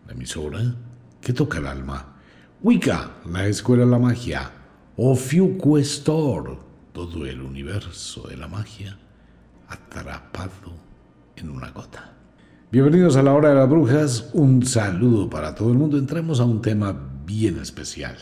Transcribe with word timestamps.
la 0.08 0.14
emisora 0.14 0.74
que 1.22 1.32
toca 1.32 1.60
el 1.60 1.68
alma. 1.68 2.16
Wicca, 2.64 3.18
la 3.32 3.46
escuela 3.46 3.86
de 3.86 3.92
la 3.92 4.00
magia. 4.00 4.50
Ofiuquestor, 4.98 6.58
todo 6.92 7.28
el 7.28 7.42
universo 7.42 8.28
de 8.30 8.38
la 8.38 8.48
magia 8.48 8.98
atrapado 9.68 10.74
en 11.36 11.52
una 11.52 11.70
gota. 11.70 12.16
Bienvenidos 12.72 13.16
a 13.16 13.22
la 13.22 13.34
hora 13.34 13.50
de 13.50 13.56
las 13.58 13.70
brujas. 13.70 14.32
Un 14.34 14.66
saludo 14.66 15.30
para 15.30 15.54
todo 15.54 15.70
el 15.70 15.78
mundo. 15.78 16.00
Entremos 16.00 16.40
a 16.40 16.46
un 16.46 16.64
tema 16.64 17.00
bien 17.28 17.60
especial. 17.60 18.16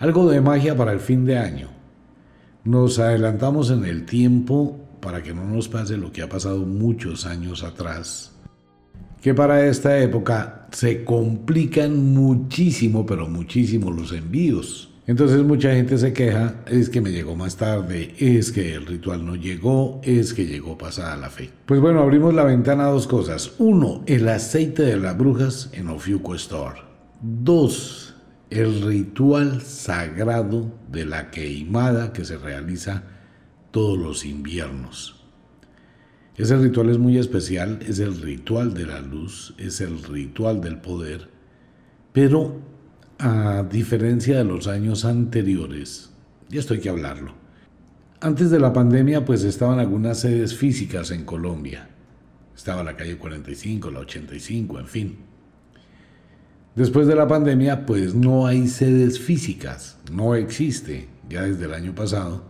Algo 0.00 0.28
de 0.28 0.40
magia 0.40 0.76
para 0.76 0.90
el 0.90 0.98
fin 0.98 1.24
de 1.24 1.38
año 1.38 1.77
nos 2.68 2.98
adelantamos 2.98 3.70
en 3.70 3.84
el 3.86 4.04
tiempo 4.04 4.78
para 5.00 5.22
que 5.22 5.32
no 5.32 5.42
nos 5.42 5.68
pase 5.68 5.96
lo 5.96 6.12
que 6.12 6.20
ha 6.20 6.28
pasado 6.28 6.58
muchos 6.66 7.24
años 7.24 7.62
atrás, 7.64 8.32
que 9.22 9.32
para 9.32 9.66
esta 9.66 9.98
época 9.98 10.66
se 10.70 11.02
complican 11.02 12.12
muchísimo, 12.12 13.06
pero 13.06 13.26
muchísimo 13.26 13.90
los 13.90 14.12
envíos. 14.12 14.90
Entonces 15.06 15.42
mucha 15.42 15.72
gente 15.72 15.96
se 15.96 16.12
queja, 16.12 16.56
es 16.66 16.90
que 16.90 17.00
me 17.00 17.10
llegó 17.10 17.34
más 17.34 17.56
tarde, 17.56 18.14
es 18.18 18.52
que 18.52 18.74
el 18.74 18.84
ritual 18.84 19.24
no 19.24 19.34
llegó, 19.34 20.02
es 20.04 20.34
que 20.34 20.44
llegó 20.44 20.76
pasada 20.76 21.16
la 21.16 21.30
fe. 21.30 21.48
Pues 21.64 21.80
bueno, 21.80 22.02
abrimos 22.02 22.34
la 22.34 22.44
ventana 22.44 22.84
a 22.84 22.90
dos 22.90 23.06
cosas. 23.06 23.52
Uno, 23.56 24.02
el 24.04 24.28
aceite 24.28 24.82
de 24.82 24.98
las 24.98 25.16
brujas 25.16 25.70
en 25.72 25.88
Ofiuco 25.88 26.34
Store. 26.34 26.82
Dos, 27.22 28.07
el 28.50 28.80
ritual 28.80 29.60
sagrado 29.60 30.72
de 30.90 31.04
la 31.04 31.30
queimada 31.30 32.12
que 32.12 32.24
se 32.24 32.38
realiza 32.38 33.04
todos 33.70 33.98
los 33.98 34.24
inviernos. 34.24 35.26
Ese 36.36 36.56
ritual 36.56 36.88
es 36.90 36.98
muy 36.98 37.18
especial, 37.18 37.80
es 37.86 37.98
el 37.98 38.20
ritual 38.20 38.72
de 38.72 38.86
la 38.86 39.00
luz, 39.00 39.54
es 39.58 39.80
el 39.80 40.02
ritual 40.02 40.60
del 40.60 40.80
poder, 40.80 41.28
pero 42.12 42.60
a 43.18 43.64
diferencia 43.64 44.38
de 44.38 44.44
los 44.44 44.66
años 44.66 45.04
anteriores, 45.04 46.12
y 46.48 46.58
esto 46.58 46.74
hay 46.74 46.80
que 46.80 46.88
hablarlo, 46.88 47.34
antes 48.20 48.50
de 48.50 48.60
la 48.60 48.72
pandemia 48.72 49.24
pues 49.24 49.42
estaban 49.42 49.78
algunas 49.78 50.20
sedes 50.20 50.54
físicas 50.54 51.10
en 51.10 51.24
Colombia, 51.24 51.90
estaba 52.56 52.82
la 52.82 52.96
calle 52.96 53.18
45, 53.18 53.90
la 53.90 54.00
85, 54.00 54.78
en 54.78 54.86
fin, 54.86 55.16
Después 56.78 57.08
de 57.08 57.16
la 57.16 57.26
pandemia, 57.26 57.86
pues 57.86 58.14
no 58.14 58.46
hay 58.46 58.68
sedes 58.68 59.18
físicas, 59.18 59.98
no 60.12 60.36
existe. 60.36 61.08
Ya 61.28 61.42
desde 61.42 61.64
el 61.64 61.74
año 61.74 61.92
pasado, 61.92 62.44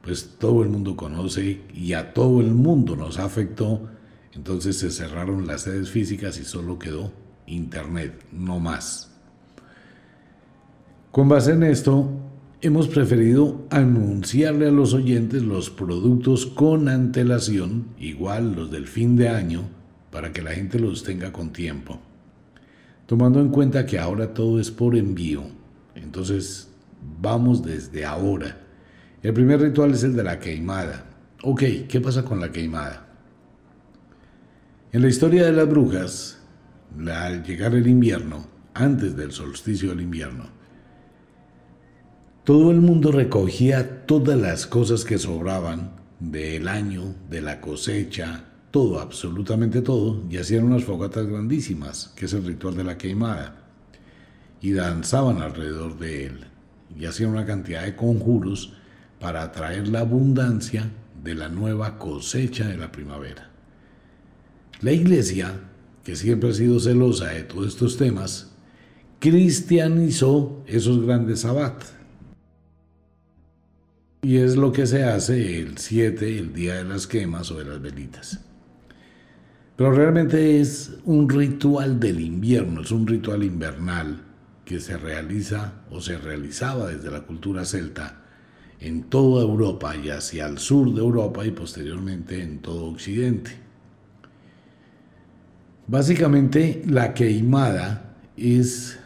pues 0.00 0.36
todo 0.38 0.62
el 0.62 0.70
mundo 0.70 0.96
conoce 0.96 1.60
y 1.74 1.92
a 1.92 2.14
todo 2.14 2.40
el 2.40 2.52
mundo 2.52 2.96
nos 2.96 3.18
afectó. 3.18 3.86
Entonces 4.32 4.78
se 4.78 4.90
cerraron 4.90 5.46
las 5.46 5.60
sedes 5.60 5.90
físicas 5.90 6.38
y 6.40 6.44
solo 6.44 6.78
quedó 6.78 7.12
Internet, 7.46 8.24
no 8.32 8.60
más. 8.60 9.12
Con 11.12 11.28
base 11.28 11.52
en 11.52 11.62
esto, 11.62 12.08
hemos 12.62 12.88
preferido 12.88 13.66
anunciarle 13.68 14.68
a 14.68 14.72
los 14.72 14.94
oyentes 14.94 15.42
los 15.42 15.68
productos 15.68 16.46
con 16.46 16.88
antelación, 16.88 17.88
igual 17.98 18.54
los 18.56 18.70
del 18.70 18.86
fin 18.86 19.16
de 19.16 19.28
año, 19.28 19.68
para 20.10 20.32
que 20.32 20.40
la 20.40 20.52
gente 20.52 20.78
los 20.78 21.02
tenga 21.02 21.30
con 21.30 21.52
tiempo. 21.52 22.00
Tomando 23.06 23.40
en 23.40 23.50
cuenta 23.50 23.86
que 23.86 23.98
ahora 23.98 24.34
todo 24.34 24.58
es 24.58 24.70
por 24.70 24.96
envío, 24.96 25.44
entonces 25.94 26.68
vamos 27.20 27.62
desde 27.62 28.04
ahora. 28.04 28.58
El 29.22 29.32
primer 29.32 29.60
ritual 29.60 29.92
es 29.92 30.02
el 30.02 30.16
de 30.16 30.24
la 30.24 30.40
queimada. 30.40 31.06
Ok, 31.42 31.62
¿qué 31.88 32.00
pasa 32.00 32.24
con 32.24 32.40
la 32.40 32.50
queimada? 32.50 33.06
En 34.92 35.02
la 35.02 35.08
historia 35.08 35.44
de 35.44 35.52
las 35.52 35.68
brujas, 35.68 36.42
al 37.08 37.44
llegar 37.44 37.74
el 37.74 37.86
invierno, 37.86 38.46
antes 38.74 39.16
del 39.16 39.30
solsticio 39.30 39.90
del 39.90 40.00
invierno, 40.00 40.46
todo 42.44 42.70
el 42.70 42.80
mundo 42.80 43.12
recogía 43.12 44.06
todas 44.06 44.38
las 44.38 44.66
cosas 44.66 45.04
que 45.04 45.18
sobraban 45.18 45.92
del 46.18 46.68
año, 46.68 47.14
de 47.28 47.40
la 47.40 47.60
cosecha, 47.60 48.44
todo, 48.70 49.00
absolutamente 49.00 49.82
todo, 49.82 50.22
y 50.28 50.36
hacían 50.36 50.64
unas 50.64 50.84
fogatas 50.84 51.26
grandísimas, 51.26 52.12
que 52.16 52.26
es 52.26 52.32
el 52.32 52.44
ritual 52.44 52.76
de 52.76 52.84
la 52.84 52.98
queimada, 52.98 53.64
y 54.60 54.72
danzaban 54.72 55.40
alrededor 55.42 55.98
de 55.98 56.26
él, 56.26 56.44
y 56.98 57.06
hacían 57.06 57.30
una 57.30 57.46
cantidad 57.46 57.84
de 57.84 57.96
conjuros 57.96 58.74
para 59.20 59.42
atraer 59.42 59.88
la 59.88 60.00
abundancia 60.00 60.90
de 61.22 61.34
la 61.34 61.48
nueva 61.48 61.98
cosecha 61.98 62.68
de 62.68 62.76
la 62.76 62.92
primavera. 62.92 63.50
La 64.80 64.92
iglesia, 64.92 65.52
que 66.04 66.16
siempre 66.16 66.50
ha 66.50 66.52
sido 66.52 66.78
celosa 66.78 67.28
de 67.28 67.42
todos 67.42 67.68
estos 67.68 67.96
temas, 67.96 68.52
cristianizó 69.18 70.62
esos 70.66 71.04
grandes 71.04 71.40
sabbat. 71.40 71.82
Y 74.22 74.36
es 74.36 74.56
lo 74.56 74.72
que 74.72 74.86
se 74.86 75.04
hace 75.04 75.60
el 75.60 75.78
7, 75.78 76.38
el 76.38 76.52
día 76.52 76.74
de 76.74 76.84
las 76.84 77.06
quemas 77.06 77.50
o 77.50 77.58
de 77.58 77.64
las 77.64 77.80
velitas. 77.80 78.45
Pero 79.76 79.92
realmente 79.92 80.58
es 80.58 80.96
un 81.04 81.28
ritual 81.28 82.00
del 82.00 82.20
invierno, 82.20 82.80
es 82.80 82.90
un 82.90 83.06
ritual 83.06 83.44
invernal 83.44 84.22
que 84.64 84.80
se 84.80 84.96
realiza 84.96 85.84
o 85.90 86.00
se 86.00 86.16
realizaba 86.16 86.88
desde 86.88 87.10
la 87.10 87.20
cultura 87.20 87.64
celta 87.66 88.22
en 88.80 89.04
toda 89.04 89.42
Europa 89.42 89.94
y 89.94 90.08
hacia 90.08 90.46
el 90.46 90.58
sur 90.58 90.92
de 90.94 91.00
Europa 91.00 91.44
y 91.44 91.50
posteriormente 91.50 92.42
en 92.42 92.60
todo 92.60 92.86
Occidente. 92.86 93.52
Básicamente 95.86 96.82
la 96.86 97.12
queimada 97.12 98.16
es, 98.36 98.98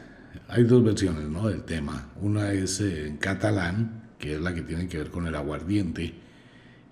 hay 0.48 0.64
dos 0.64 0.84
versiones 0.84 1.28
¿no? 1.28 1.48
del 1.48 1.62
tema, 1.62 2.10
una 2.22 2.52
es 2.52 2.80
en 2.80 3.16
catalán, 3.16 4.08
que 4.18 4.34
es 4.34 4.40
la 4.40 4.54
que 4.54 4.62
tiene 4.62 4.86
que 4.86 4.98
ver 4.98 5.10
con 5.10 5.26
el 5.26 5.34
aguardiente, 5.34 6.14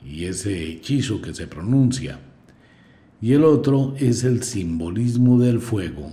y 0.04 0.24
ese 0.24 0.64
hechizo 0.64 1.22
que 1.22 1.32
se 1.32 1.46
pronuncia 1.46 2.18
y 3.20 3.32
el 3.32 3.44
otro 3.44 3.94
es 3.98 4.24
el 4.24 4.42
simbolismo 4.42 5.40
del 5.40 5.60
fuego 5.60 6.12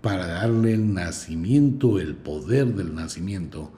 para 0.00 0.26
darle 0.26 0.74
el 0.74 0.92
nacimiento, 0.92 1.98
el 2.00 2.16
poder 2.16 2.74
del 2.74 2.94
nacimiento 2.94 3.72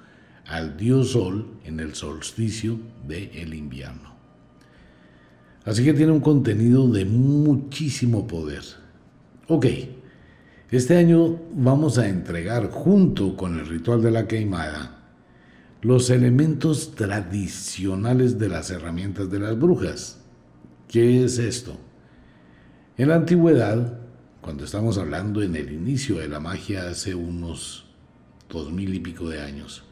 al 0.46 0.76
dios 0.76 1.10
sol 1.10 1.46
en 1.64 1.80
el 1.80 1.94
solsticio 1.94 2.78
del 3.06 3.30
el 3.34 3.54
invierno. 3.54 4.12
Así 5.64 5.84
que 5.84 5.94
tiene 5.94 6.12
un 6.12 6.20
contenido 6.20 6.88
de 6.88 7.04
muchísimo 7.04 8.26
poder. 8.26 8.62
Ok, 9.48 9.66
este 10.70 10.96
año 10.96 11.38
vamos 11.54 11.98
a 11.98 12.08
entregar 12.08 12.70
junto 12.70 13.36
con 13.36 13.58
el 13.58 13.66
ritual 13.66 14.02
de 14.02 14.10
la 14.10 14.26
queimada 14.26 14.98
los 15.82 16.10
elementos 16.10 16.94
tradicionales 16.94 18.38
de 18.38 18.48
las 18.48 18.70
herramientas 18.70 19.30
de 19.30 19.40
las 19.40 19.58
brujas. 19.58 20.20
¿Qué 20.88 21.24
es 21.24 21.38
esto? 21.38 21.76
En 22.98 23.08
la 23.08 23.14
antigüedad, 23.14 23.98
cuando 24.42 24.64
estamos 24.64 24.98
hablando 24.98 25.42
en 25.42 25.56
el 25.56 25.72
inicio 25.72 26.18
de 26.18 26.28
la 26.28 26.40
magia 26.40 26.90
hace 26.90 27.14
unos 27.14 27.86
dos 28.50 28.70
mil 28.70 28.92
y 28.92 29.00
pico 29.00 29.30
de 29.30 29.40
años, 29.40 29.82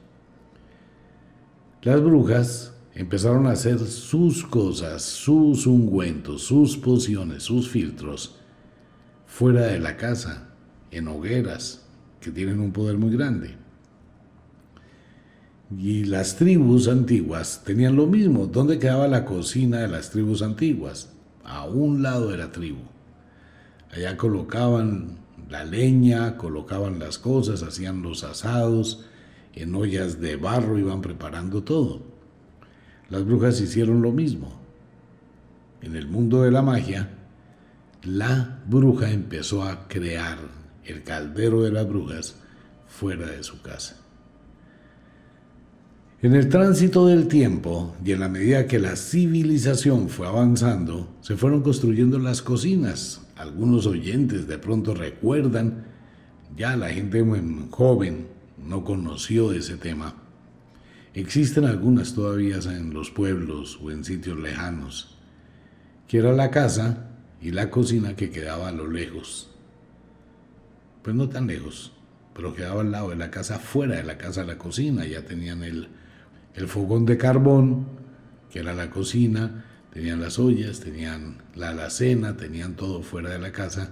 las 1.81 1.99
brujas 2.03 2.75
empezaron 2.95 3.47
a 3.47 3.53
hacer 3.53 3.79
sus 3.79 4.45
cosas, 4.45 5.01
sus 5.01 5.67
ungüentos, 5.67 6.43
sus 6.43 6.77
pociones, 6.77 7.43
sus 7.45 7.71
filtros, 7.71 8.37
fuera 9.27 9.63
de 9.63 9.79
la 9.79 9.97
casa, 9.97 10.51
en 10.91 11.09
hogueras, 11.09 11.87
que 12.21 12.31
tienen 12.31 12.61
un 12.61 12.71
poder 12.71 12.99
muy 12.99 13.17
grande. 13.17 13.57
Y 15.75 16.05
las 16.05 16.37
tribus 16.37 16.87
antiguas 16.87 17.63
tenían 17.65 17.97
lo 17.97 18.07
mismo. 18.07 18.47
¿Dónde 18.47 18.79
quedaba 18.79 19.09
la 19.09 19.25
cocina 19.25 19.79
de 19.79 19.89
las 19.89 20.11
tribus 20.11 20.43
antiguas? 20.43 21.15
A 21.51 21.65
un 21.65 22.03
lado 22.03 22.29
de 22.29 22.39
la 22.39 22.53
tribu. 22.53 22.83
Allá 23.93 24.17
colocaban 24.17 25.19
la 25.49 25.65
leña, 25.65 26.37
colocaban 26.37 26.99
las 26.99 27.19
cosas, 27.19 27.63
hacían 27.63 28.03
los 28.03 28.23
asados, 28.23 29.05
en 29.55 29.75
ollas 29.75 30.21
de 30.21 30.37
barro 30.37 30.79
iban 30.79 31.01
preparando 31.01 31.65
todo. 31.65 32.03
Las 33.09 33.25
brujas 33.25 33.61
hicieron 33.61 34.01
lo 34.01 34.13
mismo. 34.13 34.61
En 35.83 35.97
el 35.97 36.07
mundo 36.07 36.43
de 36.43 36.53
la 36.53 36.63
magia, 36.63 37.11
la 38.05 38.61
bruja 38.67 39.11
empezó 39.11 39.65
a 39.65 39.89
crear 39.89 40.39
el 40.85 41.03
caldero 41.03 41.63
de 41.63 41.73
las 41.73 41.89
brujas 41.89 42.37
fuera 42.87 43.27
de 43.27 43.43
su 43.43 43.61
casa. 43.61 43.97
En 46.23 46.35
el 46.35 46.51
tránsito 46.51 47.07
del 47.07 47.29
tiempo 47.29 47.97
y 48.05 48.13
en 48.13 48.21
la 48.21 48.29
medida 48.29 48.67
que 48.67 48.79
la 48.79 48.95
civilización 48.95 50.11
fue 50.11 50.27
avanzando, 50.27 51.17
se 51.23 51.39
fueron 51.39 51.63
construyendo 51.63 52.19
las 52.19 52.43
cocinas. 52.43 53.23
Algunos 53.37 53.87
oyentes 53.87 54.47
de 54.47 54.59
pronto 54.59 54.93
recuerdan, 54.93 55.87
ya 56.55 56.77
la 56.77 56.91
gente 56.91 57.25
joven 57.71 58.27
no 58.63 58.85
conoció 58.85 59.55
ese 59.55 59.79
tema. 59.79 60.15
Existen 61.15 61.65
algunas 61.65 62.13
todavía 62.13 62.59
en 62.67 62.93
los 62.93 63.11
pueblos 63.11 63.81
o 63.83 63.91
en 63.91 64.05
sitios 64.05 64.39
lejanos, 64.39 65.17
que 66.07 66.19
era 66.19 66.35
la 66.35 66.51
casa 66.51 67.13
y 67.41 67.53
la 67.53 67.71
cocina 67.71 68.15
que 68.15 68.29
quedaba 68.29 68.69
a 68.69 68.73
lo 68.73 68.89
lejos. 68.89 69.49
Pues 71.03 71.17
no 71.17 71.31
tan 71.31 71.47
lejos, 71.47 71.93
pero 72.35 72.55
quedaba 72.55 72.83
al 72.83 72.93
lado 72.93 73.09
de 73.09 73.17
la 73.17 73.31
casa, 73.31 73.59
fuera 73.59 73.97
de 73.97 74.05
la 74.05 74.19
casa 74.19 74.45
la 74.45 74.59
cocina. 74.59 75.07
Ya 75.07 75.25
tenían 75.25 75.65
el, 75.65 75.89
el 76.55 76.69
fogón 76.69 77.07
de 77.07 77.17
carbón, 77.17 77.87
que 78.51 78.61
era 78.61 78.75
la 78.75 78.91
cocina, 78.91 79.65
tenían 79.93 80.21
las 80.21 80.39
ollas, 80.39 80.81
tenían 80.81 81.39
la 81.55 81.71
alacena, 81.71 82.37
tenían 82.37 82.75
todo 82.75 83.03
fuera 83.03 83.31
de 83.31 83.39
la 83.39 83.53
casa. 83.53 83.91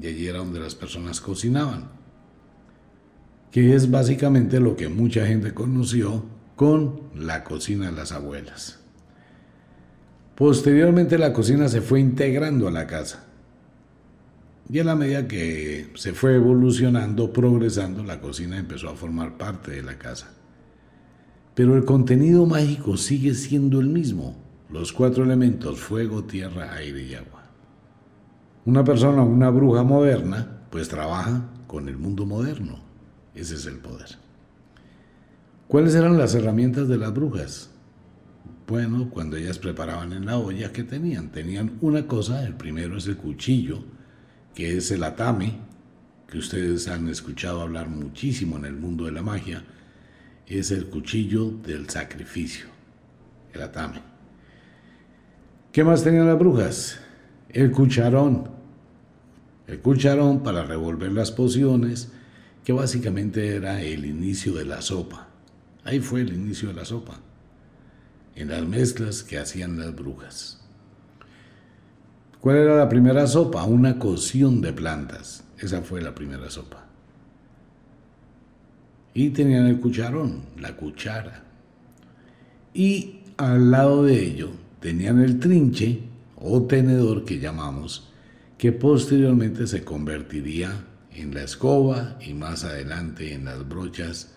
Y 0.00 0.06
allí 0.06 0.26
era 0.26 0.38
donde 0.38 0.60
las 0.60 0.74
personas 0.74 1.20
cocinaban 1.20 2.02
que 3.52 3.74
es 3.74 3.90
básicamente 3.90 4.58
lo 4.58 4.74
que 4.76 4.88
mucha 4.88 5.26
gente 5.26 5.52
conoció 5.52 6.24
con 6.56 7.02
la 7.14 7.44
cocina 7.44 7.86
de 7.86 7.92
las 7.92 8.10
abuelas. 8.10 8.80
Posteriormente 10.34 11.18
la 11.18 11.34
cocina 11.34 11.68
se 11.68 11.82
fue 11.82 12.00
integrando 12.00 12.66
a 12.66 12.70
la 12.70 12.86
casa. 12.86 13.26
Y 14.70 14.78
a 14.78 14.84
la 14.84 14.96
medida 14.96 15.28
que 15.28 15.90
se 15.96 16.14
fue 16.14 16.36
evolucionando, 16.36 17.30
progresando, 17.30 18.02
la 18.02 18.20
cocina 18.20 18.56
empezó 18.56 18.88
a 18.88 18.96
formar 18.96 19.36
parte 19.36 19.72
de 19.72 19.82
la 19.82 19.98
casa. 19.98 20.32
Pero 21.54 21.76
el 21.76 21.84
contenido 21.84 22.46
mágico 22.46 22.96
sigue 22.96 23.34
siendo 23.34 23.80
el 23.80 23.88
mismo, 23.88 24.36
los 24.70 24.92
cuatro 24.92 25.24
elementos, 25.24 25.80
fuego, 25.80 26.24
tierra, 26.24 26.72
aire 26.74 27.02
y 27.02 27.14
agua. 27.14 27.42
Una 28.64 28.84
persona, 28.84 29.22
una 29.22 29.50
bruja 29.50 29.82
moderna, 29.82 30.62
pues 30.70 30.88
trabaja 30.88 31.48
con 31.66 31.88
el 31.88 31.98
mundo 31.98 32.24
moderno 32.24 32.92
ese 33.34 33.54
es 33.54 33.66
el 33.66 33.78
poder. 33.78 34.08
¿Cuáles 35.68 35.94
eran 35.94 36.18
las 36.18 36.34
herramientas 36.34 36.88
de 36.88 36.98
las 36.98 37.14
brujas? 37.14 37.70
Bueno, 38.66 39.08
cuando 39.10 39.36
ellas 39.36 39.58
preparaban 39.58 40.12
en 40.12 40.26
la 40.26 40.38
olla, 40.38 40.72
¿qué 40.72 40.84
tenían? 40.84 41.30
Tenían 41.30 41.78
una 41.80 42.06
cosa, 42.06 42.46
el 42.46 42.54
primero 42.54 42.96
es 42.98 43.06
el 43.06 43.16
cuchillo, 43.16 43.84
que 44.54 44.76
es 44.76 44.90
el 44.90 45.02
atame, 45.02 45.58
que 46.28 46.38
ustedes 46.38 46.88
han 46.88 47.08
escuchado 47.08 47.62
hablar 47.62 47.88
muchísimo 47.88 48.56
en 48.56 48.66
el 48.66 48.76
mundo 48.76 49.06
de 49.06 49.12
la 49.12 49.22
magia, 49.22 49.64
es 50.46 50.70
el 50.70 50.86
cuchillo 50.88 51.50
del 51.50 51.88
sacrificio, 51.88 52.66
el 53.52 53.62
atame. 53.62 54.00
¿Qué 55.72 55.84
más 55.84 56.04
tenían 56.04 56.26
las 56.26 56.38
brujas? 56.38 57.00
El 57.48 57.70
cucharón. 57.70 58.50
El 59.66 59.80
cucharón 59.80 60.42
para 60.42 60.64
revolver 60.64 61.12
las 61.12 61.30
pociones, 61.30 62.12
que 62.64 62.72
básicamente 62.72 63.56
era 63.56 63.82
el 63.82 64.04
inicio 64.04 64.52
de 64.54 64.64
la 64.64 64.82
sopa. 64.82 65.28
Ahí 65.84 66.00
fue 66.00 66.20
el 66.20 66.32
inicio 66.32 66.68
de 66.68 66.74
la 66.74 66.84
sopa, 66.84 67.20
en 68.34 68.48
las 68.48 68.66
mezclas 68.66 69.22
que 69.22 69.38
hacían 69.38 69.78
las 69.78 69.94
brujas. 69.94 70.60
¿Cuál 72.40 72.56
era 72.56 72.76
la 72.76 72.88
primera 72.88 73.26
sopa? 73.26 73.64
Una 73.64 73.98
cocción 73.98 74.60
de 74.60 74.72
plantas. 74.72 75.44
Esa 75.58 75.82
fue 75.82 76.02
la 76.02 76.14
primera 76.14 76.50
sopa. 76.50 76.91
Y 79.14 79.30
tenían 79.30 79.66
el 79.66 79.78
cucharón, 79.80 80.42
la 80.58 80.76
cuchara. 80.76 81.44
Y 82.74 83.20
al 83.36 83.70
lado 83.70 84.04
de 84.04 84.24
ello 84.24 84.50
tenían 84.80 85.20
el 85.20 85.38
trinche 85.38 86.00
o 86.36 86.62
tenedor 86.62 87.24
que 87.24 87.38
llamamos, 87.38 88.10
que 88.58 88.72
posteriormente 88.72 89.66
se 89.66 89.84
convertiría 89.84 90.84
en 91.14 91.34
la 91.34 91.42
escoba 91.42 92.18
y 92.20 92.34
más 92.34 92.64
adelante 92.64 93.34
en 93.34 93.44
las 93.44 93.68
brochas 93.68 94.34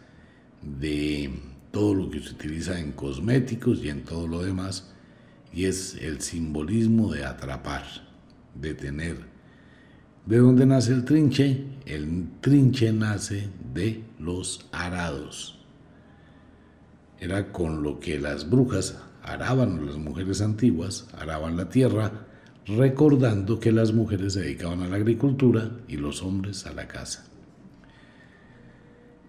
de 0.61 1.31
todo 1.71 1.93
lo 1.93 2.09
que 2.09 2.21
se 2.21 2.31
utiliza 2.31 2.79
en 2.79 2.91
cosméticos 2.91 3.83
y 3.83 3.89
en 3.89 4.03
todo 4.03 4.27
lo 4.27 4.41
demás, 4.41 4.91
y 5.53 5.65
es 5.65 5.95
el 5.95 6.21
simbolismo 6.21 7.13
de 7.13 7.25
atrapar, 7.25 7.85
de 8.53 8.73
tener. 8.73 9.34
¿De 10.25 10.37
dónde 10.39 10.65
nace 10.65 10.91
el 10.91 11.05
trinche? 11.05 11.65
El 11.85 12.29
trinche 12.41 12.91
nace 12.91 13.47
de 13.73 14.03
los 14.19 14.67
arados. 14.71 15.59
Era 17.19 17.51
con 17.51 17.83
lo 17.83 17.99
que 17.99 18.19
las 18.19 18.49
brujas 18.49 18.97
araban, 19.21 19.85
las 19.85 19.97
mujeres 19.97 20.41
antiguas, 20.41 21.07
araban 21.17 21.57
la 21.57 21.69
tierra 21.69 22.25
recordando 22.65 23.59
que 23.59 23.71
las 23.71 23.93
mujeres 23.93 24.33
se 24.33 24.41
dedicaban 24.41 24.81
a 24.81 24.87
la 24.87 24.95
agricultura 24.95 25.71
y 25.87 25.97
los 25.97 26.23
hombres 26.23 26.65
a 26.65 26.73
la 26.73 26.87
casa. 26.87 27.25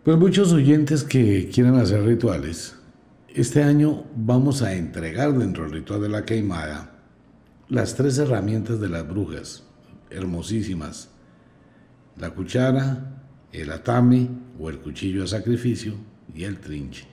Pues 0.02 0.16
muchos 0.16 0.52
oyentes 0.52 1.04
que 1.04 1.50
quieran 1.52 1.76
hacer 1.76 2.02
rituales, 2.04 2.76
este 3.34 3.62
año 3.62 4.04
vamos 4.16 4.62
a 4.62 4.72
entregar 4.72 5.36
dentro 5.36 5.64
del 5.64 5.72
ritual 5.72 6.00
de 6.00 6.08
la 6.08 6.24
queimada 6.24 6.92
las 7.68 7.96
tres 7.96 8.16
herramientas 8.16 8.80
de 8.80 8.88
las 8.88 9.06
brujas, 9.06 9.65
hermosísimas. 10.10 11.10
La 12.16 12.30
cuchara, 12.30 13.22
el 13.52 13.70
atame 13.70 14.28
o 14.58 14.70
el 14.70 14.78
cuchillo 14.78 15.22
de 15.22 15.28
sacrificio 15.28 15.94
y 16.34 16.44
el 16.44 16.58
trinche. 16.58 17.06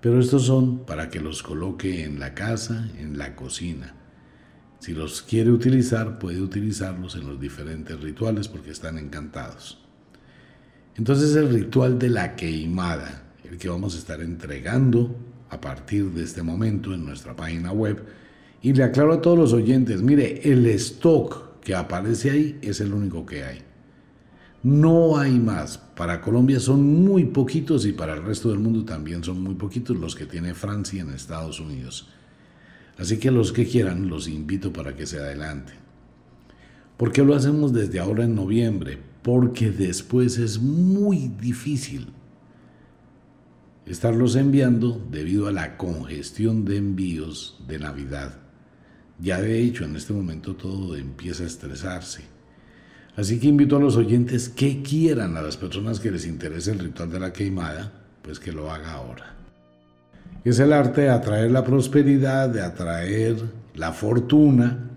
Pero 0.00 0.20
estos 0.20 0.44
son 0.44 0.84
para 0.84 1.08
que 1.08 1.20
los 1.20 1.42
coloque 1.42 2.04
en 2.04 2.20
la 2.20 2.34
casa, 2.34 2.88
en 2.98 3.18
la 3.18 3.34
cocina 3.36 3.94
si 4.84 4.92
los 4.92 5.22
quiere 5.22 5.50
utilizar, 5.50 6.18
puede 6.18 6.42
utilizarlos 6.42 7.16
en 7.16 7.26
los 7.26 7.40
diferentes 7.40 7.98
rituales 7.98 8.48
porque 8.48 8.70
están 8.70 8.98
encantados. 8.98 9.78
Entonces 10.94 11.34
el 11.36 11.48
ritual 11.48 11.98
de 11.98 12.10
la 12.10 12.36
queimada, 12.36 13.22
el 13.50 13.56
que 13.56 13.70
vamos 13.70 13.94
a 13.94 13.98
estar 13.98 14.20
entregando 14.20 15.16
a 15.48 15.58
partir 15.58 16.10
de 16.10 16.22
este 16.22 16.42
momento 16.42 16.92
en 16.92 17.06
nuestra 17.06 17.34
página 17.34 17.72
web. 17.72 18.04
Y 18.60 18.74
le 18.74 18.84
aclaro 18.84 19.14
a 19.14 19.22
todos 19.22 19.38
los 19.38 19.54
oyentes, 19.54 20.02
mire, 20.02 20.42
el 20.44 20.66
stock 20.66 21.43
que 21.64 21.74
aparece 21.74 22.30
ahí 22.30 22.58
es 22.62 22.80
el 22.80 22.92
único 22.92 23.24
que 23.24 23.42
hay. 23.42 23.58
No 24.62 25.18
hay 25.18 25.38
más. 25.38 25.78
Para 25.78 26.20
Colombia 26.20 26.60
son 26.60 27.04
muy 27.04 27.24
poquitos 27.24 27.84
y 27.86 27.92
para 27.92 28.14
el 28.14 28.22
resto 28.22 28.50
del 28.50 28.58
mundo 28.58 28.84
también 28.84 29.24
son 29.24 29.42
muy 29.42 29.54
poquitos 29.54 29.96
los 29.96 30.14
que 30.14 30.26
tiene 30.26 30.54
Francia 30.54 31.02
en 31.02 31.10
Estados 31.10 31.60
Unidos. 31.60 32.08
Así 32.98 33.18
que 33.18 33.30
los 33.30 33.52
que 33.52 33.66
quieran 33.66 34.08
los 34.08 34.28
invito 34.28 34.72
para 34.72 34.94
que 34.94 35.06
se 35.06 35.18
adelanten. 35.18 35.76
¿Por 36.96 37.12
qué 37.12 37.24
lo 37.24 37.34
hacemos 37.34 37.72
desde 37.72 37.98
ahora 37.98 38.24
en 38.24 38.34
noviembre? 38.34 38.98
Porque 39.22 39.70
después 39.70 40.38
es 40.38 40.60
muy 40.60 41.28
difícil 41.28 42.08
estarlos 43.84 44.36
enviando 44.36 45.04
debido 45.10 45.48
a 45.48 45.52
la 45.52 45.76
congestión 45.76 46.64
de 46.64 46.76
envíos 46.76 47.62
de 47.66 47.78
Navidad. 47.78 48.43
Ya 49.24 49.40
de 49.40 49.58
hecho 49.58 49.86
en 49.86 49.96
este 49.96 50.12
momento 50.12 50.54
todo 50.54 50.94
empieza 50.96 51.44
a 51.44 51.46
estresarse. 51.46 52.24
Así 53.16 53.40
que 53.40 53.46
invito 53.46 53.76
a 53.76 53.80
los 53.80 53.96
oyentes 53.96 54.50
que 54.50 54.82
quieran, 54.82 55.38
a 55.38 55.42
las 55.42 55.56
personas 55.56 55.98
que 55.98 56.10
les 56.10 56.26
interese 56.26 56.72
el 56.72 56.78
ritual 56.78 57.10
de 57.10 57.20
la 57.20 57.32
queimada, 57.32 57.90
pues 58.20 58.38
que 58.38 58.52
lo 58.52 58.70
haga 58.70 58.92
ahora. 58.92 59.34
Es 60.44 60.58
el 60.58 60.74
arte 60.74 61.02
de 61.02 61.10
atraer 61.10 61.50
la 61.50 61.64
prosperidad, 61.64 62.50
de 62.50 62.60
atraer 62.60 63.36
la 63.74 63.92
fortuna, 63.92 64.90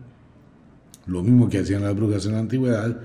lo 1.06 1.24
mismo 1.24 1.48
que 1.48 1.60
hacían 1.60 1.84
las 1.84 1.96
brujas 1.96 2.26
en 2.26 2.34
la 2.34 2.40
antigüedad, 2.40 3.00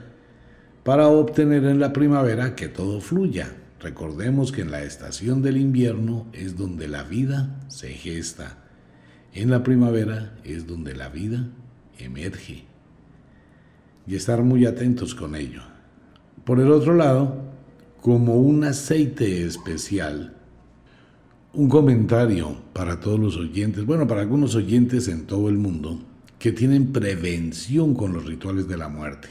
para 0.83 1.07
obtener 1.07 1.65
en 1.67 1.79
la 1.79 1.93
primavera 1.93 2.57
que 2.57 2.67
todo 2.67 3.01
fluya. 3.01 3.55
Recordemos 3.79 4.51
que 4.51 4.63
en 4.63 4.73
la 4.73 4.83
estación 4.83 5.41
del 5.41 5.57
invierno 5.57 6.27
es 6.33 6.57
donde 6.57 6.89
la 6.89 7.05
vida 7.05 7.61
se 7.69 7.91
gesta. 7.91 8.62
En 9.35 9.51
la 9.51 9.63
primavera 9.63 10.39
es 10.45 10.67
donde 10.67 10.95
la 10.95 11.09
vida 11.09 11.49
emerge. 11.99 12.65
Y 14.07 14.15
estar 14.15 14.43
muy 14.43 14.67
atentos 14.67 15.15
con 15.15 15.37
ello. 15.37 15.63
Por 16.45 16.61
el 16.61 16.71
otro 16.71 16.95
lado, 16.95 17.53
como 18.01 18.37
un 18.37 18.65
aceite 18.65 19.47
especial, 19.47 20.35
un 21.55 21.69
comentario 21.69 22.57
para 22.73 23.01
todos 23.01 23.21
los 23.21 23.37
oyentes, 23.37 23.87
bueno, 23.87 24.07
para 24.07 24.23
algunos 24.23 24.55
oyentes 24.55 25.09
en 25.09 25.27
todo 25.27 25.49
el 25.49 25.57
mundo 25.57 26.01
que 26.39 26.53
tienen 26.53 26.93
prevención 26.93 27.95
con 27.95 28.13
los 28.13 28.27
rituales 28.27 28.67
de 28.67 28.77
la 28.77 28.89
muerte. 28.89 29.29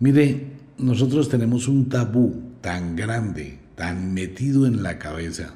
Mire, 0.00 0.48
nosotros 0.78 1.28
tenemos 1.28 1.68
un 1.68 1.88
tabú 1.88 2.34
tan 2.60 2.96
grande, 2.96 3.58
tan 3.74 4.12
metido 4.12 4.66
en 4.66 4.82
la 4.82 4.98
cabeza 4.98 5.54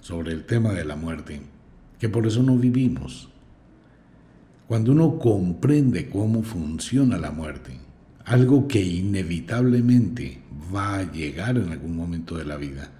sobre 0.00 0.32
el 0.32 0.46
tema 0.46 0.72
de 0.72 0.84
la 0.84 0.96
muerte, 0.96 1.42
que 2.00 2.08
por 2.08 2.26
eso 2.26 2.42
no 2.42 2.56
vivimos. 2.56 3.28
Cuando 4.66 4.92
uno 4.92 5.18
comprende 5.18 6.08
cómo 6.08 6.42
funciona 6.42 7.18
la 7.18 7.30
muerte, 7.30 7.78
algo 8.24 8.66
que 8.66 8.80
inevitablemente 8.80 10.40
va 10.74 10.98
a 10.98 11.12
llegar 11.12 11.58
en 11.58 11.70
algún 11.70 11.94
momento 11.94 12.36
de 12.36 12.44
la 12.46 12.56
vida, 12.56 12.90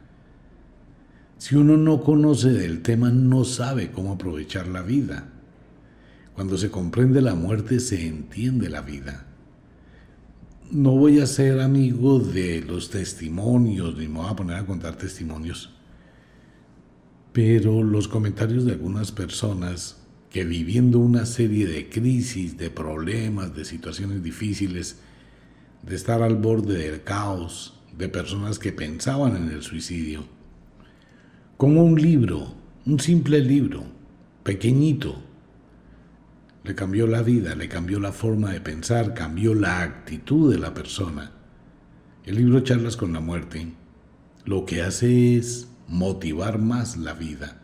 si 1.38 1.56
uno 1.56 1.78
no 1.78 2.02
conoce 2.02 2.50
del 2.50 2.82
tema, 2.82 3.10
no 3.10 3.44
sabe 3.44 3.90
cómo 3.90 4.12
aprovechar 4.12 4.68
la 4.68 4.82
vida. 4.82 5.30
Cuando 6.34 6.58
se 6.58 6.70
comprende 6.70 7.22
la 7.22 7.34
muerte, 7.34 7.80
se 7.80 8.06
entiende 8.06 8.68
la 8.68 8.82
vida. 8.82 9.26
no 10.70 10.92
voy 10.92 11.18
a 11.18 11.26
ser 11.26 11.60
amigo 11.60 12.20
de 12.20 12.60
los 12.60 12.90
testimonios, 12.90 13.96
ni 13.96 14.06
me 14.06 14.18
voy 14.18 14.30
a 14.30 14.36
poner 14.36 14.56
a 14.56 14.66
contar 14.66 14.94
testimonios, 14.94 15.74
pero 17.32 17.82
los 17.82 18.08
comentarios 18.08 18.64
de 18.64 18.72
algunas 18.72 19.12
personas 19.12 19.96
que 20.30 20.44
viviendo 20.44 20.98
una 20.98 21.26
serie 21.26 21.66
de 21.66 21.88
crisis, 21.88 22.56
de 22.56 22.70
problemas, 22.70 23.54
de 23.54 23.64
situaciones 23.64 24.22
difíciles, 24.22 25.00
de 25.82 25.96
estar 25.96 26.22
al 26.22 26.36
borde 26.36 26.78
del 26.78 27.02
caos, 27.02 27.80
de 27.96 28.08
personas 28.08 28.58
que 28.58 28.72
pensaban 28.72 29.36
en 29.36 29.50
el 29.50 29.62
suicidio, 29.62 30.24
como 31.56 31.84
un 31.84 32.00
libro, 32.00 32.54
un 32.86 33.00
simple 33.00 33.40
libro, 33.40 33.84
pequeñito, 34.44 35.20
le 36.64 36.74
cambió 36.74 37.06
la 37.06 37.22
vida, 37.22 37.54
le 37.54 37.68
cambió 37.68 38.00
la 38.00 38.12
forma 38.12 38.52
de 38.52 38.60
pensar, 38.60 39.14
cambió 39.14 39.54
la 39.54 39.82
actitud 39.82 40.52
de 40.52 40.58
la 40.58 40.74
persona. 40.74 41.32
El 42.24 42.36
libro 42.36 42.60
Charlas 42.60 42.96
con 42.96 43.12
la 43.12 43.20
muerte 43.20 43.72
lo 44.44 44.64
que 44.64 44.82
hace 44.82 45.36
es 45.36 45.69
motivar 45.90 46.58
más 46.58 46.96
la 46.96 47.12
vida. 47.12 47.60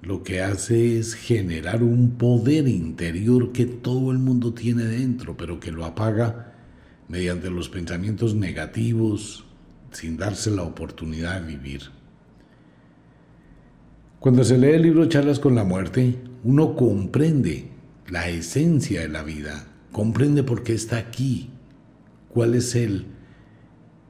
Lo 0.00 0.24
que 0.24 0.42
hace 0.42 0.98
es 0.98 1.14
generar 1.14 1.84
un 1.84 2.12
poder 2.18 2.66
interior 2.66 3.52
que 3.52 3.66
todo 3.66 4.10
el 4.10 4.18
mundo 4.18 4.52
tiene 4.52 4.84
dentro, 4.84 5.36
pero 5.36 5.60
que 5.60 5.70
lo 5.70 5.84
apaga 5.84 6.54
mediante 7.06 7.50
los 7.50 7.68
pensamientos 7.68 8.34
negativos 8.34 9.44
sin 9.92 10.16
darse 10.16 10.50
la 10.50 10.62
oportunidad 10.62 11.42
de 11.42 11.46
vivir. 11.46 11.82
Cuando 14.18 14.42
se 14.42 14.56
lee 14.56 14.70
el 14.70 14.82
libro 14.82 15.06
Charlas 15.06 15.38
con 15.38 15.54
la 15.54 15.64
muerte, 15.64 16.18
uno 16.42 16.74
comprende 16.74 17.68
la 18.08 18.28
esencia 18.28 19.02
de 19.02 19.08
la 19.08 19.22
vida, 19.22 19.66
comprende 19.92 20.42
por 20.42 20.62
qué 20.62 20.72
está 20.72 20.96
aquí, 20.96 21.50
cuál 22.28 22.54
es 22.54 22.74
el, 22.74 23.06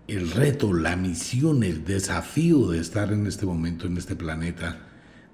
el 0.09 0.31
reto, 0.31 0.73
la 0.73 0.97
misión, 0.97 1.63
el 1.63 1.85
desafío 1.85 2.69
de 2.69 2.79
estar 2.79 3.13
en 3.13 3.27
este 3.27 3.47
momento, 3.47 3.87
en 3.87 3.97
este 3.97 4.17
planeta, 4.17 4.87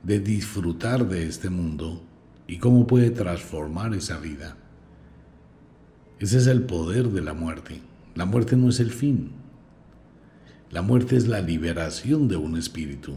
de 0.02 0.20
disfrutar 0.20 1.08
de 1.08 1.26
este 1.26 1.50
mundo 1.50 2.02
y 2.46 2.58
cómo 2.58 2.86
puede 2.86 3.10
transformar 3.10 3.94
esa 3.94 4.18
vida. 4.18 4.56
Ese 6.18 6.38
es 6.38 6.46
el 6.46 6.62
poder 6.62 7.08
de 7.08 7.20
la 7.22 7.34
muerte. 7.34 7.80
La 8.14 8.24
muerte 8.24 8.56
no 8.56 8.68
es 8.68 8.80
el 8.80 8.90
fin. 8.90 9.32
La 10.70 10.82
muerte 10.82 11.16
es 11.16 11.28
la 11.28 11.40
liberación 11.40 12.28
de 12.28 12.36
un 12.36 12.56
espíritu. 12.56 13.14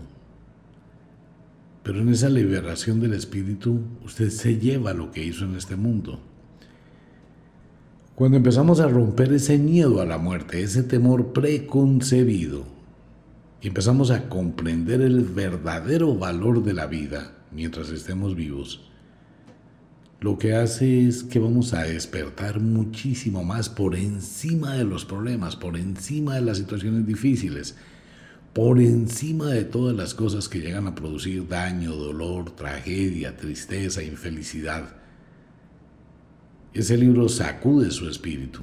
Pero 1.84 2.00
en 2.00 2.10
esa 2.10 2.30
liberación 2.30 3.00
del 3.00 3.14
espíritu 3.14 3.82
usted 4.06 4.30
se 4.30 4.58
lleva 4.58 4.94
lo 4.94 5.12
que 5.12 5.24
hizo 5.24 5.46
en 5.46 5.56
este 5.56 5.76
mundo. 5.76 6.22
Cuando 8.22 8.38
empezamos 8.38 8.80
a 8.80 8.88
romper 8.88 9.34
ese 9.34 9.58
miedo 9.58 10.00
a 10.00 10.06
la 10.06 10.20
muerte, 10.20 10.62
ese 10.62 10.84
temor 10.84 11.34
preconcebido, 11.34 12.66
y 13.60 13.68
empezamos 13.70 14.12
a 14.12 14.30
comprender 14.30 15.02
el 15.02 15.24
verdadero 15.24 16.14
valor 16.14 16.64
de 16.64 16.76
la 16.76 16.86
vida 16.86 17.32
mientras 17.52 17.90
estemos 17.90 18.36
vivos, 18.36 18.88
lo 20.20 20.38
que 20.38 20.54
hace 20.54 21.08
es 21.08 21.24
que 21.24 21.40
vamos 21.40 21.74
a 21.74 21.82
despertar 21.82 22.60
muchísimo 22.60 23.44
más 23.44 23.70
por 23.70 23.96
encima 23.96 24.76
de 24.76 24.84
los 24.84 25.04
problemas, 25.04 25.56
por 25.56 25.76
encima 25.76 26.36
de 26.36 26.42
las 26.42 26.60
situaciones 26.60 27.08
difíciles, 27.08 27.76
por 28.54 28.80
encima 28.80 29.48
de 29.48 29.64
todas 29.64 29.96
las 29.96 30.14
cosas 30.14 30.48
que 30.48 30.60
llegan 30.60 30.86
a 30.86 30.94
producir 30.94 31.48
daño, 31.48 31.96
dolor, 31.96 32.52
tragedia, 32.52 33.36
tristeza, 33.36 34.04
infelicidad. 34.04 35.01
Ese 36.74 36.96
libro 36.96 37.28
sacude 37.28 37.92
su 37.92 38.08
espíritu. 38.08 38.62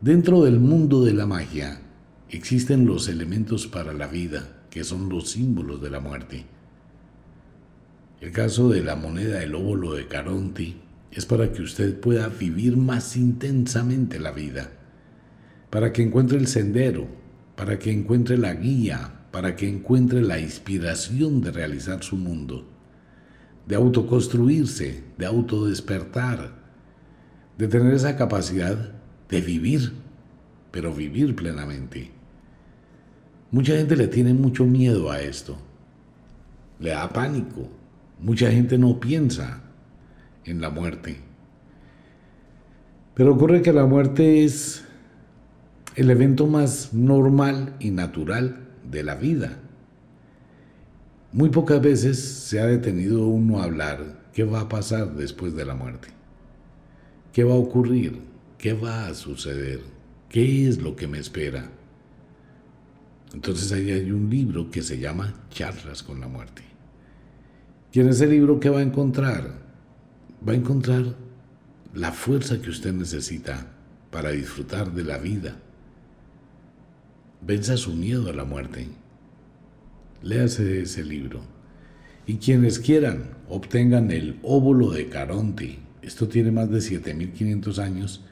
Dentro 0.00 0.44
del 0.44 0.58
mundo 0.58 1.04
de 1.04 1.12
la 1.12 1.26
magia 1.26 1.82
existen 2.30 2.86
los 2.86 3.08
elementos 3.08 3.66
para 3.66 3.92
la 3.92 4.06
vida, 4.06 4.64
que 4.70 4.82
son 4.82 5.10
los 5.10 5.28
símbolos 5.32 5.82
de 5.82 5.90
la 5.90 6.00
muerte. 6.00 6.46
El 8.22 8.32
caso 8.32 8.70
de 8.70 8.82
la 8.82 8.96
moneda 8.96 9.40
del 9.40 9.54
óvulo 9.54 9.92
de 9.92 10.08
Caronte 10.08 10.76
es 11.12 11.26
para 11.26 11.52
que 11.52 11.60
usted 11.60 12.00
pueda 12.00 12.28
vivir 12.28 12.78
más 12.78 13.14
intensamente 13.18 14.18
la 14.18 14.32
vida, 14.32 14.72
para 15.68 15.92
que 15.92 16.02
encuentre 16.02 16.38
el 16.38 16.46
sendero, 16.46 17.08
para 17.56 17.78
que 17.78 17.92
encuentre 17.92 18.38
la 18.38 18.54
guía, 18.54 19.26
para 19.32 19.54
que 19.54 19.68
encuentre 19.68 20.22
la 20.22 20.38
inspiración 20.38 21.42
de 21.42 21.50
realizar 21.50 22.02
su 22.02 22.16
mundo, 22.16 22.66
de 23.68 23.76
autoconstruirse, 23.76 25.04
de 25.18 25.26
autodespertar, 25.26 26.52
de 27.58 27.68
tener 27.68 27.92
esa 27.92 28.16
capacidad 28.16 28.92
de 29.28 29.40
vivir, 29.42 29.92
pero 30.70 30.94
vivir 30.94 31.36
plenamente. 31.36 32.10
Mucha 33.50 33.76
gente 33.76 33.94
le 33.94 34.08
tiene 34.08 34.32
mucho 34.32 34.64
miedo 34.64 35.10
a 35.10 35.20
esto, 35.20 35.58
le 36.80 36.90
da 36.90 37.10
pánico, 37.10 37.68
mucha 38.18 38.50
gente 38.50 38.78
no 38.78 38.98
piensa 38.98 39.60
en 40.46 40.62
la 40.62 40.70
muerte. 40.70 41.18
Pero 43.12 43.34
ocurre 43.34 43.60
que 43.60 43.74
la 43.74 43.84
muerte 43.84 44.44
es 44.44 44.82
el 45.94 46.10
evento 46.10 46.46
más 46.46 46.94
normal 46.94 47.74
y 47.80 47.90
natural 47.90 48.66
de 48.90 49.02
la 49.02 49.14
vida. 49.14 49.58
Muy 51.32 51.50
pocas 51.50 51.80
veces 51.80 52.18
se 52.18 52.60
ha 52.60 52.66
detenido 52.66 53.26
uno 53.26 53.60
a 53.60 53.64
hablar 53.64 54.24
qué 54.32 54.44
va 54.44 54.60
a 54.60 54.68
pasar 54.68 55.14
después 55.14 55.54
de 55.54 55.64
la 55.64 55.74
muerte, 55.74 56.08
qué 57.32 57.44
va 57.44 57.52
a 57.52 57.58
ocurrir, 57.58 58.20
qué 58.56 58.72
va 58.72 59.06
a 59.06 59.14
suceder, 59.14 59.80
qué 60.28 60.66
es 60.66 60.80
lo 60.80 60.96
que 60.96 61.06
me 61.06 61.18
espera. 61.18 61.70
Entonces 63.34 63.70
ahí 63.72 63.90
hay 63.90 64.10
un 64.10 64.30
libro 64.30 64.70
que 64.70 64.82
se 64.82 64.98
llama 64.98 65.34
Charlas 65.50 66.02
con 66.02 66.20
la 66.20 66.28
muerte. 66.28 66.62
¿Y 67.92 68.00
en 68.00 68.08
ese 68.08 68.26
libro 68.26 68.58
qué 68.58 68.70
va 68.70 68.78
a 68.78 68.82
encontrar? 68.82 69.50
Va 70.46 70.52
a 70.52 70.56
encontrar 70.56 71.14
la 71.94 72.12
fuerza 72.12 72.60
que 72.60 72.70
usted 72.70 72.92
necesita 72.92 73.66
para 74.10 74.30
disfrutar 74.30 74.92
de 74.92 75.04
la 75.04 75.18
vida 75.18 75.56
venza 77.40 77.76
su 77.76 77.92
miedo 77.94 78.28
a 78.28 78.32
la 78.32 78.44
muerte. 78.44 78.88
Léase 80.22 80.82
ese 80.82 81.04
libro. 81.04 81.40
Y 82.26 82.36
quienes 82.36 82.80
quieran, 82.80 83.36
obtengan 83.48 84.10
el 84.10 84.38
óvulo 84.42 84.90
de 84.90 85.08
Caronte. 85.08 85.78
Esto 86.02 86.28
tiene 86.28 86.50
más 86.50 86.70
de 86.70 86.80
7500 86.80 87.78
años 87.78 88.24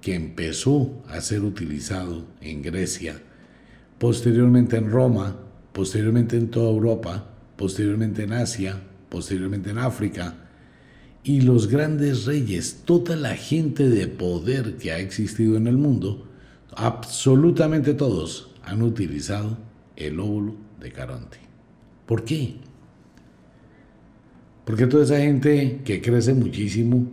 que 0.00 0.14
empezó 0.14 1.02
a 1.08 1.20
ser 1.20 1.42
utilizado 1.42 2.26
en 2.40 2.60
Grecia, 2.60 3.22
posteriormente 3.98 4.76
en 4.76 4.90
Roma, 4.90 5.38
posteriormente 5.72 6.36
en 6.36 6.50
toda 6.50 6.70
Europa, 6.70 7.30
posteriormente 7.56 8.24
en 8.24 8.32
Asia, 8.32 8.82
posteriormente 9.08 9.70
en 9.70 9.78
África, 9.78 10.36
y 11.24 11.42
los 11.42 11.68
grandes 11.68 12.26
reyes, 12.26 12.82
toda 12.84 13.14
la 13.16 13.36
gente 13.36 13.88
de 13.88 14.08
poder 14.08 14.76
que 14.76 14.90
ha 14.90 14.98
existido 14.98 15.56
en 15.56 15.68
el 15.68 15.78
mundo, 15.78 16.28
absolutamente 16.74 17.94
todos 17.94 18.50
han 18.64 18.82
utilizado 18.82 19.56
el 19.96 20.18
óvulo 20.18 20.71
de 20.82 20.92
Caronte. 20.92 21.38
¿Por 22.06 22.24
qué? 22.24 22.56
Porque 24.64 24.86
toda 24.86 25.04
esa 25.04 25.18
gente 25.18 25.80
que 25.84 26.00
crece 26.00 26.34
muchísimo 26.34 27.10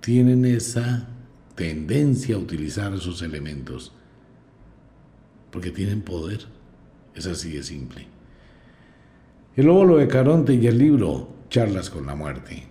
tienen 0.00 0.44
esa 0.44 1.08
tendencia 1.54 2.36
a 2.36 2.38
utilizar 2.38 2.92
esos 2.94 3.22
elementos. 3.22 3.92
Porque 5.50 5.70
tienen 5.70 6.02
poder. 6.02 6.46
Es 7.14 7.26
así 7.26 7.52
de 7.52 7.62
simple. 7.62 8.06
El 9.54 9.68
óvulo 9.68 9.98
de 9.98 10.08
Caronte 10.08 10.54
y 10.54 10.66
el 10.66 10.78
libro 10.78 11.28
Charlas 11.50 11.90
con 11.90 12.06
la 12.06 12.14
muerte 12.14 12.64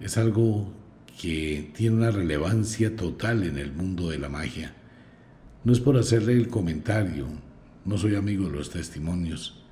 es 0.00 0.16
algo 0.16 0.72
que 1.20 1.70
tiene 1.74 1.96
una 1.96 2.10
relevancia 2.10 2.96
total 2.96 3.44
en 3.44 3.58
el 3.58 3.72
mundo 3.72 4.08
de 4.08 4.18
la 4.18 4.30
magia 4.30 4.74
no 5.64 5.72
es 5.72 5.80
por 5.80 5.96
hacerle 5.96 6.34
el 6.34 6.48
comentario, 6.48 7.26
no 7.84 7.98
soy 7.98 8.14
amigo 8.14 8.46
de 8.46 8.56
los 8.56 8.70
testimonios, 8.70 9.62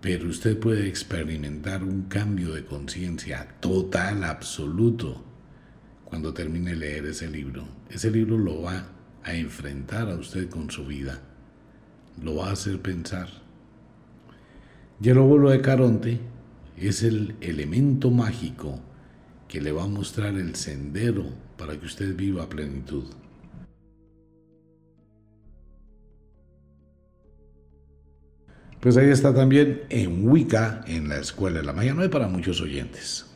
pero 0.00 0.28
usted 0.28 0.58
puede 0.58 0.88
experimentar 0.88 1.84
un 1.84 2.02
cambio 2.02 2.54
de 2.54 2.64
conciencia 2.64 3.56
total, 3.60 4.24
absoluto, 4.24 5.24
cuando 6.04 6.34
termine 6.34 6.70
de 6.70 6.76
leer 6.76 7.06
ese 7.06 7.28
libro. 7.28 7.68
Ese 7.88 8.10
libro 8.10 8.36
lo 8.36 8.62
va 8.62 8.88
a 9.22 9.34
enfrentar 9.34 10.10
a 10.10 10.16
usted 10.16 10.48
con 10.48 10.70
su 10.70 10.86
vida, 10.86 11.20
lo 12.22 12.36
va 12.36 12.48
a 12.48 12.52
hacer 12.52 12.80
pensar. 12.80 13.28
Y 15.02 15.08
el 15.08 15.18
óvulo 15.18 15.50
de 15.50 15.60
Caronte 15.60 16.20
es 16.76 17.02
el 17.02 17.36
elemento 17.40 18.10
mágico 18.10 18.80
que 19.48 19.60
le 19.60 19.72
va 19.72 19.84
a 19.84 19.88
mostrar 19.88 20.34
el 20.34 20.54
sendero 20.54 21.24
para 21.56 21.78
que 21.78 21.86
usted 21.86 22.14
viva 22.16 22.44
a 22.44 22.48
plenitud. 22.48 23.04
Pues 28.80 28.96
ahí 28.96 29.10
está 29.10 29.34
también 29.34 29.82
en 29.90 30.26
Wicca, 30.26 30.82
en 30.86 31.08
la 31.08 31.18
Escuela 31.18 31.58
de 31.58 31.66
la 31.66 31.74
Magia. 31.74 31.92
No 31.92 32.08
para 32.08 32.28
muchos 32.28 32.60
oyentes. 32.62 33.26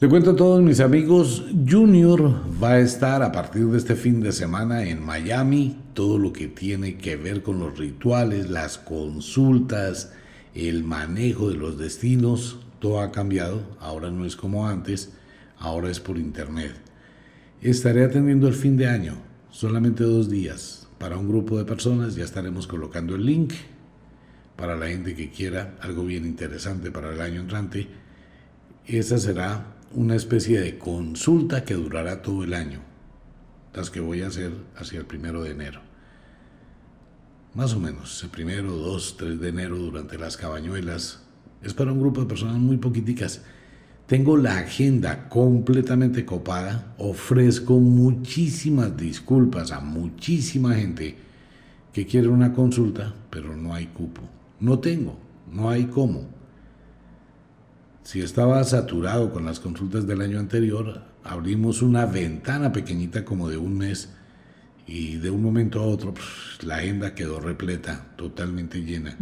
Le 0.00 0.08
cuento 0.08 0.32
a 0.32 0.36
todos 0.36 0.60
mis 0.64 0.80
amigos, 0.80 1.44
Junior 1.64 2.42
va 2.60 2.70
a 2.70 2.80
estar 2.80 3.22
a 3.22 3.30
partir 3.30 3.66
de 3.66 3.78
este 3.78 3.94
fin 3.94 4.20
de 4.20 4.32
semana 4.32 4.82
en 4.82 5.00
Miami, 5.00 5.76
todo 5.94 6.18
lo 6.18 6.32
que 6.32 6.48
tiene 6.48 6.96
que 6.96 7.14
ver 7.14 7.44
con 7.44 7.60
los 7.60 7.78
rituales, 7.78 8.50
las 8.50 8.78
consultas, 8.78 10.12
el 10.56 10.82
manejo 10.82 11.50
de 11.50 11.54
los 11.54 11.78
destinos, 11.78 12.58
todo 12.80 13.00
ha 13.00 13.12
cambiado, 13.12 13.62
ahora 13.78 14.10
no 14.10 14.24
es 14.24 14.34
como 14.34 14.66
antes, 14.66 15.12
ahora 15.56 15.88
es 15.88 16.00
por 16.00 16.18
internet. 16.18 16.74
Estaré 17.60 18.04
atendiendo 18.04 18.48
el 18.48 18.54
fin 18.54 18.76
de 18.76 18.88
año, 18.88 19.14
solamente 19.52 20.02
dos 20.02 20.28
días, 20.28 20.81
para 21.02 21.18
un 21.18 21.28
grupo 21.28 21.58
de 21.58 21.64
personas, 21.64 22.14
ya 22.14 22.22
estaremos 22.22 22.68
colocando 22.68 23.16
el 23.16 23.26
link 23.26 23.54
para 24.54 24.76
la 24.76 24.86
gente 24.86 25.16
que 25.16 25.30
quiera 25.30 25.76
algo 25.80 26.04
bien 26.04 26.24
interesante 26.24 26.92
para 26.92 27.12
el 27.12 27.20
año 27.20 27.40
entrante. 27.40 27.88
Esa 28.86 29.18
será 29.18 29.74
una 29.90 30.14
especie 30.14 30.60
de 30.60 30.78
consulta 30.78 31.64
que 31.64 31.74
durará 31.74 32.22
todo 32.22 32.44
el 32.44 32.54
año, 32.54 32.82
las 33.74 33.90
que 33.90 33.98
voy 33.98 34.22
a 34.22 34.28
hacer 34.28 34.52
hacia 34.76 35.00
el 35.00 35.06
primero 35.06 35.42
de 35.42 35.50
enero. 35.50 35.80
Más 37.52 37.74
o 37.74 37.80
menos, 37.80 38.22
el 38.22 38.30
primero, 38.30 38.70
dos, 38.70 39.16
tres 39.16 39.40
de 39.40 39.48
enero 39.48 39.78
durante 39.78 40.16
las 40.18 40.36
cabañuelas. 40.36 41.24
Es 41.64 41.74
para 41.74 41.90
un 41.90 41.98
grupo 41.98 42.20
de 42.20 42.28
personas 42.28 42.58
muy 42.58 42.76
poquiticas. 42.76 43.42
Tengo 44.12 44.36
la 44.36 44.58
agenda 44.58 45.26
completamente 45.30 46.26
copada. 46.26 46.92
Ofrezco 46.98 47.80
muchísimas 47.80 48.94
disculpas 48.94 49.72
a 49.72 49.80
muchísima 49.80 50.74
gente 50.74 51.16
que 51.94 52.04
quiere 52.04 52.28
una 52.28 52.52
consulta, 52.52 53.14
pero 53.30 53.56
no 53.56 53.72
hay 53.72 53.86
cupo. 53.86 54.20
No 54.60 54.80
tengo, 54.80 55.18
no 55.50 55.70
hay 55.70 55.86
cómo. 55.86 56.26
Si 58.02 58.20
estaba 58.20 58.62
saturado 58.64 59.32
con 59.32 59.46
las 59.46 59.60
consultas 59.60 60.06
del 60.06 60.20
año 60.20 60.38
anterior, 60.38 61.04
abrimos 61.24 61.80
una 61.80 62.04
ventana 62.04 62.70
pequeñita 62.70 63.24
como 63.24 63.48
de 63.48 63.56
un 63.56 63.78
mes 63.78 64.10
y 64.86 65.16
de 65.16 65.30
un 65.30 65.42
momento 65.42 65.80
a 65.80 65.86
otro 65.86 66.12
pues, 66.12 66.62
la 66.64 66.76
agenda 66.76 67.14
quedó 67.14 67.40
repleta, 67.40 68.08
totalmente 68.16 68.82
llena. 68.82 69.16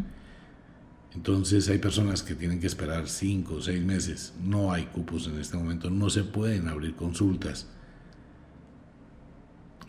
Entonces 1.15 1.69
hay 1.69 1.79
personas 1.79 2.23
que 2.23 2.35
tienen 2.35 2.61
que 2.61 2.69
esperar 2.69 3.09
cinco 3.09 3.55
o 3.55 3.63
seis 3.63 3.83
meses. 3.83 4.33
No 4.43 4.73
hay 4.73 4.85
cupos 4.85 5.27
en 5.27 5.39
este 5.39 5.57
momento, 5.57 5.91
no 5.91 6.09
se 6.09 6.23
pueden 6.23 6.69
abrir 6.69 6.95
consultas. 6.95 7.67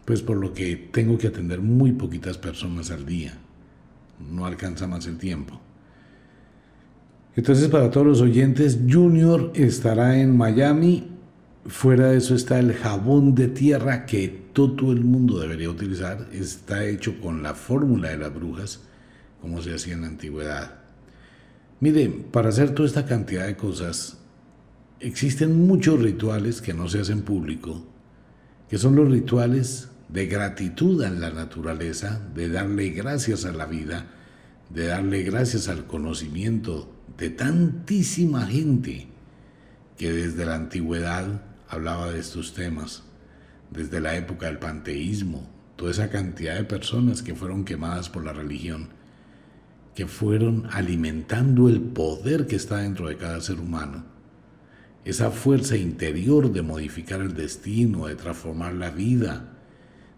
Pues 0.06 0.22
por 0.22 0.38
lo 0.38 0.54
que 0.54 0.76
tengo 0.76 1.18
que 1.18 1.28
atender 1.28 1.62
muy 1.62 1.92
poquitas 1.92 2.38
personas 2.38 2.90
al 2.90 3.06
día. 3.06 3.38
No 4.32 4.46
alcanza 4.46 4.88
más 4.88 5.06
el 5.06 5.18
tiempo. 5.18 5.60
Entonces, 7.36 7.70
para 7.70 7.90
todos 7.90 8.06
los 8.06 8.22
oyentes, 8.22 8.80
Junior 8.90 9.52
estará 9.56 10.20
en 10.20 10.36
Miami. 10.36 11.08
Fuera 11.66 12.08
de 12.08 12.18
eso 12.18 12.36
está 12.36 12.60
el 12.60 12.74
jabón 12.74 13.36
de 13.36 13.48
tierra 13.48 14.06
que 14.06 14.28
todo 14.52 14.92
el 14.92 15.06
mundo 15.06 15.40
debería 15.40 15.70
utilizar. 15.70 16.28
Está 16.34 16.84
hecho 16.86 17.22
con 17.22 17.42
la 17.42 17.54
fórmula 17.54 18.10
de 18.10 18.18
las 18.18 18.34
brujas, 18.34 18.82
como 19.40 19.62
se 19.62 19.74
hacía 19.74 19.94
en 19.94 20.02
la 20.02 20.08
antigüedad. 20.08 20.81
Miren, 21.82 22.28
para 22.32 22.50
hacer 22.50 22.76
toda 22.76 22.88
esta 22.88 23.08
cantidad 23.08 23.48
de 23.48 23.58
cosas, 23.58 24.20
existen 25.00 25.66
muchos 25.66 26.00
rituales 26.00 26.62
que 26.62 26.76
no 26.76 26.88
se 26.88 27.00
hacen 27.00 27.24
público, 27.24 27.84
que 28.70 28.78
son 28.78 28.96
los 28.96 29.10
rituales 29.10 29.90
de 30.08 30.28
gratitud 30.28 31.02
a 31.02 31.10
la 31.10 31.32
naturaleza, 31.32 32.22
de 32.36 32.50
darle 32.50 32.92
gracias 32.92 33.46
a 33.46 33.52
la 33.52 33.66
vida, 33.66 34.06
de 34.70 34.86
darle 34.86 35.24
gracias 35.24 35.70
al 35.70 35.88
conocimiento 35.88 36.94
de 37.18 37.32
tantísima 37.32 38.46
gente 38.46 39.08
que 39.98 40.14
desde 40.14 40.46
la 40.46 40.58
antigüedad 40.58 41.42
hablaba 41.68 42.12
de 42.12 42.20
estos 42.20 42.54
temas, 42.54 43.02
desde 43.72 44.02
la 44.02 44.16
época 44.16 44.46
del 44.46 44.60
panteísmo, 44.60 45.50
toda 45.78 45.90
esa 45.90 46.12
cantidad 46.12 46.58
de 46.58 46.64
personas 46.64 47.24
que 47.24 47.34
fueron 47.34 47.66
quemadas 47.66 48.08
por 48.08 48.24
la 48.24 48.34
religión, 48.34 49.01
que 50.02 50.08
fueron 50.08 50.68
alimentando 50.72 51.70
el 51.70 51.80
poder 51.80 52.48
que 52.48 52.56
está 52.56 52.78
dentro 52.78 53.08
de 53.08 53.18
cada 53.18 53.40
ser 53.40 53.60
humano, 53.60 54.04
esa 55.06 55.30
fuerza 55.30 55.78
interior 55.78 56.52
de 56.52 56.64
modificar 56.64 57.22
el 57.22 57.36
destino, 57.36 58.08
de 58.08 58.16
transformar 58.16 58.74
la 58.74 58.90
vida, 58.90 59.60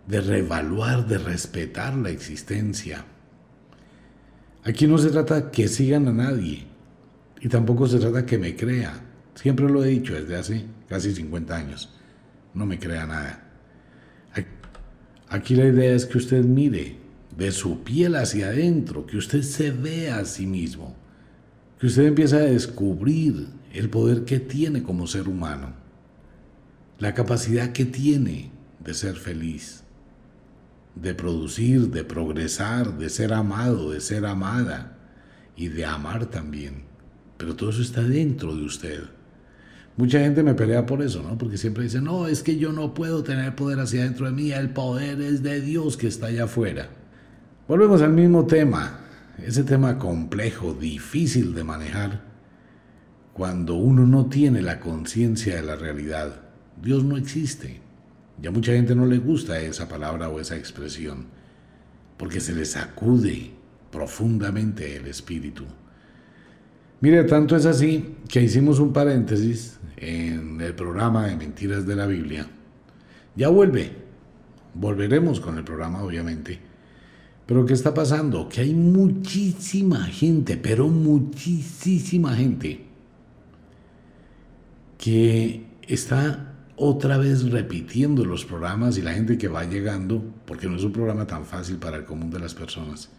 de 0.08 0.22
reevaluar, 0.22 1.06
de 1.06 1.17
respetar 1.17 1.98
la 1.98 2.12
existencia. 2.12 3.04
Aquí 4.63 4.88
no 4.88 4.98
se 4.98 5.10
trata 5.10 5.52
que 5.52 5.67
sigan 5.67 6.08
a 6.08 6.13
nadie, 6.13 6.63
y 7.41 7.50
tampoco 7.50 7.86
se 7.86 8.00
trata 8.00 8.26
que 8.26 8.38
me 8.38 8.56
crea. 8.56 8.93
Siempre 9.36 9.67
lo 9.67 9.84
he 9.84 9.89
dicho 9.89 10.13
desde 10.13 10.38
hace 10.38 10.65
casi 10.88 11.13
50 11.13 11.54
años. 11.54 11.93
No 12.54 12.65
me 12.65 12.80
crea 12.80 13.06
nada. 13.06 13.52
Aquí 15.28 15.56
la 15.56 15.65
idea 15.65 15.93
es 15.93 16.06
que 16.06 16.19
usted 16.19 16.46
mire 16.46 17.03
de 17.38 17.52
su 17.52 17.84
piel 17.84 18.15
hacia 18.15 18.48
adentro, 18.48 19.06
que 19.06 19.17
usted 19.17 19.41
se 19.41 19.72
vea 19.72 20.19
a 20.19 20.26
sí 20.26 20.46
mismo, 20.46 20.96
que 21.80 21.88
usted 21.88 22.06
empiece 22.06 22.36
a 22.36 22.41
descubrir 22.41 23.48
el 23.74 23.89
poder 23.89 24.26
que 24.26 24.39
tiene 24.39 24.84
como 24.84 25.08
ser 25.08 25.28
humano, 25.28 25.74
la 27.00 27.13
capacidad 27.13 27.72
que 27.72 27.86
tiene 27.86 28.52
de 28.80 28.93
ser 28.93 29.15
feliz, 29.15 29.84
de 30.96 31.15
producir, 31.15 31.89
de 31.89 32.04
progresar, 32.04 32.98
de 32.98 33.10
ser 33.10 33.34
amado, 33.34 33.91
de 33.91 34.00
ser 34.00 34.26
amada 34.26 34.98
y 35.56 35.69
de 35.69 35.86
amar 35.86 36.28
también 36.28 36.93
pero 37.43 37.58
todo 37.58 37.72
eso 37.72 37.82
está 37.82 38.02
dentro 38.02 38.56
de 38.56 38.63
usted. 38.63 39.04
Mucha 39.98 40.19
gente 40.19 40.43
me 40.43 40.54
pelea 40.54 40.86
por 40.86 41.02
eso, 41.02 41.22
¿no? 41.22 41.38
Porque 41.38 41.58
siempre 41.58 41.84
dicen, 41.84 42.06
no, 42.06 42.28
es 42.28 42.41
que 42.41 42.58
yo 42.58 42.72
no 42.72 42.93
puedo 42.93 43.22
tener 43.22 43.54
poder 43.54 43.82
hacia 43.82 44.06
dentro 44.06 44.26
de 44.28 44.32
mí, 44.32 44.54
el 44.54 44.69
poder 44.69 45.22
es 45.22 45.43
de 45.43 45.60
Dios 45.60 45.98
que 45.98 46.08
está 46.08 46.28
allá 46.28 46.46
afuera. 46.46 46.89
Volvemos 47.65 48.02
al 48.02 48.12
mismo 48.12 48.45
tema, 48.45 48.99
ese 49.38 49.63
tema 49.63 49.97
complejo, 49.97 50.73
difícil 50.73 51.56
de 51.56 51.63
manejar, 51.63 52.19
cuando 53.32 53.76
uno 53.76 54.06
no 54.06 54.26
tiene 54.26 54.62
la 54.62 54.82
conciencia 54.82 55.56
de 55.56 55.62
la 55.62 55.78
realidad. 55.78 56.41
Dios 56.82 57.06
no 57.06 57.15
existe. 57.15 57.80
Ya 58.41 58.52
mucha 58.52 58.73
gente 58.73 58.95
no 58.95 59.06
le 59.06 59.17
gusta 59.17 59.62
esa 59.62 59.88
palabra 59.88 60.28
o 60.28 60.41
esa 60.41 60.58
expresión, 60.58 61.28
porque 62.17 62.41
se 62.41 62.54
le 62.54 62.65
sacude 62.65 63.52
profundamente 63.91 64.97
el 64.97 65.08
espíritu. 65.08 65.63
Mire, 66.99 67.23
tanto 67.23 67.56
es 67.56 67.65
así 67.65 68.17
que 68.28 68.41
hicimos 68.41 68.80
un 68.80 68.91
paréntesis 68.91 69.80
en 69.95 70.60
el 70.60 70.76
programa 70.76 71.28
de 71.28 71.38
Mentiras 71.38 71.88
de 71.88 71.95
la 71.95 72.08
Biblia. 72.08 72.45
Ya 73.38 73.47
vuelve, 73.47 73.93
volveremos 74.73 75.39
con 75.39 75.58
el 75.58 75.63
programa 75.63 76.04
obviamente. 76.04 76.73
Pero 77.45 77.65
¿qué 77.65 77.73
está 77.73 77.93
pasando? 77.93 78.47
Que 78.47 78.62
hay 78.62 78.73
muchísima 78.73 80.06
gente, 80.06 80.58
pero 80.58 80.88
muchísima 80.88 82.36
gente 82.36 82.86
que 84.97 85.65
está 85.88 86.56
otra 86.77 87.17
vez 87.17 87.49
repitiendo 87.51 88.23
los 88.23 88.45
programas 88.45 88.97
y 88.97 89.01
la 89.01 89.13
gente 89.13 89.38
que 89.38 89.49
va 89.49 89.65
llegando, 89.65 90.23
porque 90.45 90.67
no 90.67 90.77
es 90.77 90.84
un 90.84 90.93
programa 90.93 91.27
tan 91.27 91.45
fácil 91.45 91.77
para 91.77 91.97
el 91.97 92.06
común 92.06 92.32
de 92.32 92.39
las 92.39 92.53
personas 92.53 93.10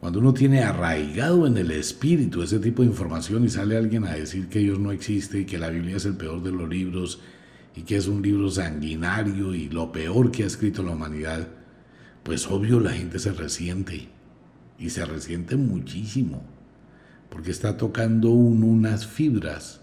cuando 0.00 0.18
uno 0.18 0.32
tiene 0.32 0.62
arraigado 0.62 1.46
en 1.46 1.58
el 1.58 1.70
espíritu 1.70 2.42
ese 2.42 2.58
tipo 2.58 2.82
de 2.82 2.88
información 2.88 3.44
y 3.44 3.50
sale 3.50 3.76
alguien 3.76 4.04
a 4.06 4.14
decir 4.14 4.48
que 4.48 4.60
Dios 4.60 4.78
no 4.78 4.92
existe 4.92 5.40
y 5.40 5.44
que 5.44 5.58
la 5.58 5.68
Biblia 5.68 5.98
es 5.98 6.06
el 6.06 6.16
peor 6.16 6.42
de 6.42 6.50
los 6.50 6.68
libros 6.68 7.20
y 7.76 7.82
que 7.82 7.96
es 7.96 8.08
un 8.08 8.22
libro 8.22 8.50
sanguinario 8.50 9.54
y 9.54 9.68
lo 9.68 9.92
peor 9.92 10.30
que 10.30 10.42
ha 10.42 10.46
escrito 10.46 10.82
la 10.82 10.92
humanidad, 10.92 11.46
pues 12.22 12.46
obvio 12.46 12.80
la 12.80 12.92
gente 12.92 13.18
se 13.18 13.32
resiente 13.32 14.08
y 14.78 14.90
se 14.90 15.04
resiente 15.04 15.56
muchísimo 15.56 16.42
porque 17.28 17.50
está 17.50 17.76
tocando 17.76 18.30
unas 18.30 19.06
fibras 19.06 19.80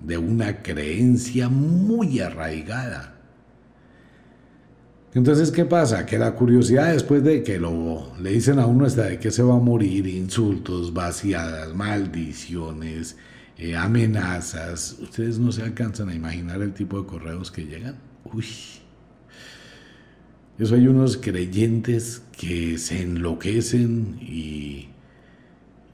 de 0.00 0.18
una 0.18 0.62
creencia 0.62 1.48
muy 1.48 2.20
arraigada 2.20 3.18
entonces, 5.14 5.50
¿qué 5.50 5.64
pasa? 5.64 6.04
Que 6.04 6.18
la 6.18 6.34
curiosidad 6.34 6.92
después 6.92 7.24
de 7.24 7.42
que 7.42 7.58
lo 7.58 8.12
le 8.20 8.30
dicen 8.30 8.58
a 8.58 8.66
uno 8.66 8.84
hasta 8.84 9.04
de 9.04 9.18
que 9.18 9.30
se 9.30 9.42
va 9.42 9.54
a 9.54 9.58
morir, 9.58 10.06
insultos, 10.06 10.92
vaciadas, 10.92 11.74
maldiciones, 11.74 13.16
eh, 13.56 13.74
amenazas, 13.74 14.96
ustedes 15.00 15.38
no 15.38 15.50
se 15.50 15.62
alcanzan 15.62 16.10
a 16.10 16.14
imaginar 16.14 16.60
el 16.60 16.74
tipo 16.74 17.00
de 17.00 17.06
correos 17.06 17.50
que 17.50 17.64
llegan. 17.64 17.96
Uy. 18.32 18.46
Eso 20.58 20.74
hay 20.74 20.88
unos 20.88 21.16
creyentes 21.16 22.22
que 22.36 22.78
se 22.78 23.02
enloquecen 23.02 24.18
y, 24.20 24.88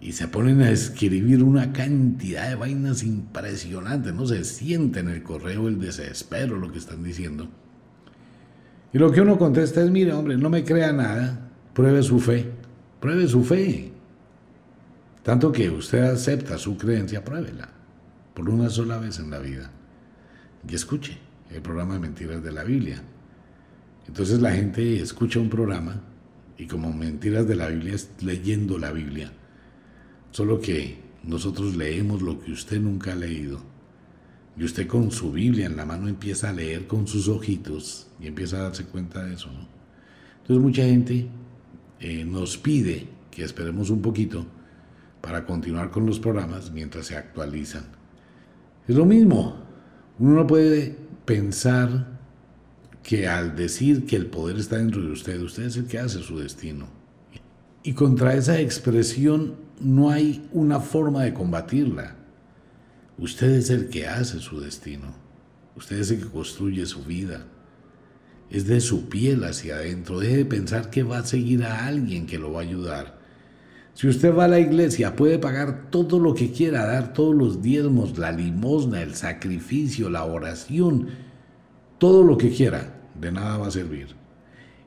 y 0.01 0.13
se 0.13 0.29
ponen 0.29 0.63
a 0.63 0.71
escribir 0.71 1.43
una 1.43 1.73
cantidad 1.73 2.49
de 2.49 2.55
vainas 2.55 3.03
impresionantes, 3.03 4.15
no 4.15 4.27
se 4.27 4.43
siente 4.45 5.01
en 5.01 5.09
el 5.09 5.23
correo 5.23 5.69
el 5.69 5.79
desespero, 5.79 6.57
lo 6.59 6.73
que 6.73 6.79
están 6.79 7.03
diciendo. 7.03 7.49
Y 8.93 8.99
lo 8.99 9.11
que 9.11 9.21
uno 9.21 9.39
contesta 9.39 9.83
es, 9.83 9.91
mire, 9.91 10.13
hombre, 10.13 10.37
no 10.37 10.49
me 10.49 10.65
crea 10.65 10.93
nada, 10.93 11.51
pruebe 11.75 12.03
su 12.03 12.21
fe, 12.21 12.51
pruebe 13.01 13.27
su 13.29 13.43
fe. 13.45 13.93
Tanto 15.23 15.51
que 15.53 15.69
usted 15.69 16.03
acepta 16.03 16.59
su 16.59 16.77
creencia, 16.77 17.25
pruébela. 17.25 17.69
por 18.35 18.49
una 18.51 18.69
sola 18.69 18.99
vez 18.99 19.19
en 19.19 19.31
la 19.31 19.39
vida 19.39 19.71
y 20.69 20.75
escuche 20.75 21.19
el 21.51 21.63
programa 21.63 21.95
de 21.95 22.01
mentiras 22.01 22.43
de 22.43 22.53
la 22.53 22.65
Biblia. 22.65 23.03
Entonces 24.07 24.41
la 24.41 24.53
gente 24.53 25.01
escucha 25.01 25.41
un 25.41 25.49
programa 25.49 26.03
y 26.59 26.67
como 26.67 26.93
mentiras 26.93 27.47
de 27.49 27.57
la 27.57 27.69
Biblia 27.69 27.95
es 27.95 28.11
leyendo 28.21 28.79
la 28.79 28.93
Biblia. 28.93 29.33
Solo 30.31 30.61
que 30.61 30.99
nosotros 31.23 31.77
leemos 31.77 32.23
lo 32.23 32.41
que 32.41 32.53
usted 32.53 32.81
nunca 32.81 33.13
ha 33.13 33.17
leído. 33.17 33.61
Y 34.57 34.65
usted 34.65 34.87
con 34.87 35.11
su 35.11 35.33
Biblia 35.33 35.67
en 35.67 35.77
la 35.77 35.85
mano 35.85 36.09
empieza 36.09 36.51
a 36.51 36.53
leer 36.53 36.87
con 36.87 37.09
sus 37.09 37.29
ojitos 37.29 38.07
y 38.21 38.29
empieza 38.29 38.59
a 38.59 38.63
darse 38.65 38.85
cuenta 38.85 39.25
de 39.25 39.35
eso. 39.35 39.49
Entonces 40.43 40.63
mucha 40.63 40.85
gente 40.85 41.29
eh, 41.99 42.25
nos 42.25 42.57
pide 42.57 43.09
que 43.31 43.43
esperemos 43.43 43.91
un 43.91 44.01
poquito 44.01 44.47
para 45.21 45.45
continuar 45.45 45.91
con 45.91 46.07
los 46.07 46.21
programas 46.21 46.71
mientras 46.71 47.07
se 47.07 47.17
actualizan. 47.17 47.85
Es 48.87 48.95
lo 48.95 49.07
mismo, 49.07 49.57
uno 50.19 50.35
no 50.35 50.47
puede 50.47 50.97
pensar 51.25 52.14
que 53.05 53.29
al 53.29 53.55
decir 53.55 54.07
que 54.07 54.17
el 54.17 54.27
poder 54.27 54.59
está 54.59 54.79
dentro 54.79 55.03
de 55.03 55.13
usted, 55.13 55.41
usted 55.41 55.65
es 55.65 55.77
el 55.77 55.87
que 55.87 55.99
hace 55.99 56.21
su 56.23 56.39
destino. 56.39 56.89
Y 57.83 57.93
contra 57.93 58.35
esa 58.35 58.59
expresión 58.59 59.57
no 59.79 60.11
hay 60.11 60.49
una 60.53 60.81
forma 60.81 61.23
de 61.23 61.35
combatirla. 61.35 62.17
Usted 63.19 63.51
es 63.51 63.69
el 63.69 63.91
que 63.91 64.09
hace 64.09 64.41
su 64.41 64.59
destino. 64.59 65.15
Usted 65.77 65.99
es 65.99 66.11
el 66.11 66.21
que 66.21 66.29
construye 66.29 66.87
su 66.87 67.05
vida. 67.05 67.47
Es 68.51 68.67
de 68.67 68.81
su 68.81 69.09
piel 69.11 69.45
hacia 69.45 69.77
adentro. 69.77 70.19
Deje 70.19 70.39
de 70.39 70.45
pensar 70.47 70.89
que 70.89 71.03
va 71.03 71.19
a 71.19 71.27
seguir 71.27 71.63
a 71.65 71.87
alguien 71.87 72.27
que 72.27 72.39
lo 72.39 72.53
va 72.53 72.61
a 72.61 72.65
ayudar. 72.65 73.19
Si 73.93 74.09
usted 74.09 74.35
va 74.35 74.47
a 74.47 74.49
la 74.49 74.61
iglesia, 74.61 75.15
puede 75.15 75.39
pagar 75.39 75.91
todo 75.91 76.19
lo 76.19 76.35
que 76.35 76.53
quiera, 76.53 76.87
dar 76.87 77.13
todos 77.13 77.35
los 77.35 77.61
diezmos, 77.61 78.17
la 78.19 78.33
limosna, 78.33 79.03
el 79.03 79.15
sacrificio, 79.15 80.09
la 80.09 80.25
oración, 80.25 81.09
todo 82.05 82.23
lo 82.23 82.37
que 82.37 82.51
quiera, 82.51 83.01
de 83.19 83.33
nada 83.33 83.57
va 83.57 83.69
a 83.69 83.71
servir. 83.71 84.09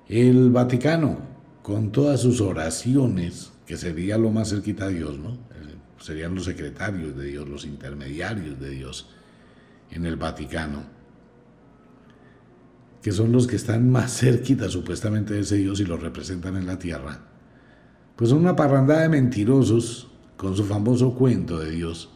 El 0.08 0.51
Vaticano, 0.51 1.17
con 1.63 1.91
todas 1.91 2.21
sus 2.21 2.41
oraciones, 2.41 3.51
que 3.65 3.75
sería 3.75 4.19
lo 4.19 4.30
más 4.30 4.51
cerquita 4.51 4.86
a 4.86 4.89
Dios, 4.89 5.17
¿no? 5.17 5.36
Serían 5.99 6.36
los 6.36 6.45
secretarios 6.45 7.17
de 7.17 7.25
Dios, 7.25 7.49
los 7.49 7.65
intermediarios 7.65 8.60
de 8.60 8.69
Dios 8.69 9.10
en 9.89 10.06
el 10.06 10.15
Vaticano, 10.15 10.84
que 13.01 13.12
son 13.12 13.32
los 13.32 13.47
que 13.47 13.56
están 13.56 13.89
más 13.89 14.15
cerquita 14.19 14.69
supuestamente 14.69 15.34
de 15.34 15.39
ese 15.39 15.56
Dios 15.56 15.80
y 15.80 15.86
lo 15.86 15.97
representan 15.97 16.56
en 16.56 16.67
la 16.67 16.77
tierra 16.77 17.21
pues 18.17 18.32
son 18.32 18.39
una 18.39 18.56
parrandada 18.56 19.03
de 19.03 19.10
mentirosos 19.10 20.10
con 20.38 20.56
su 20.58 20.65
famoso 20.65 21.13
cuento 21.13 21.60
de 21.60 21.69
Dios, 21.69 22.10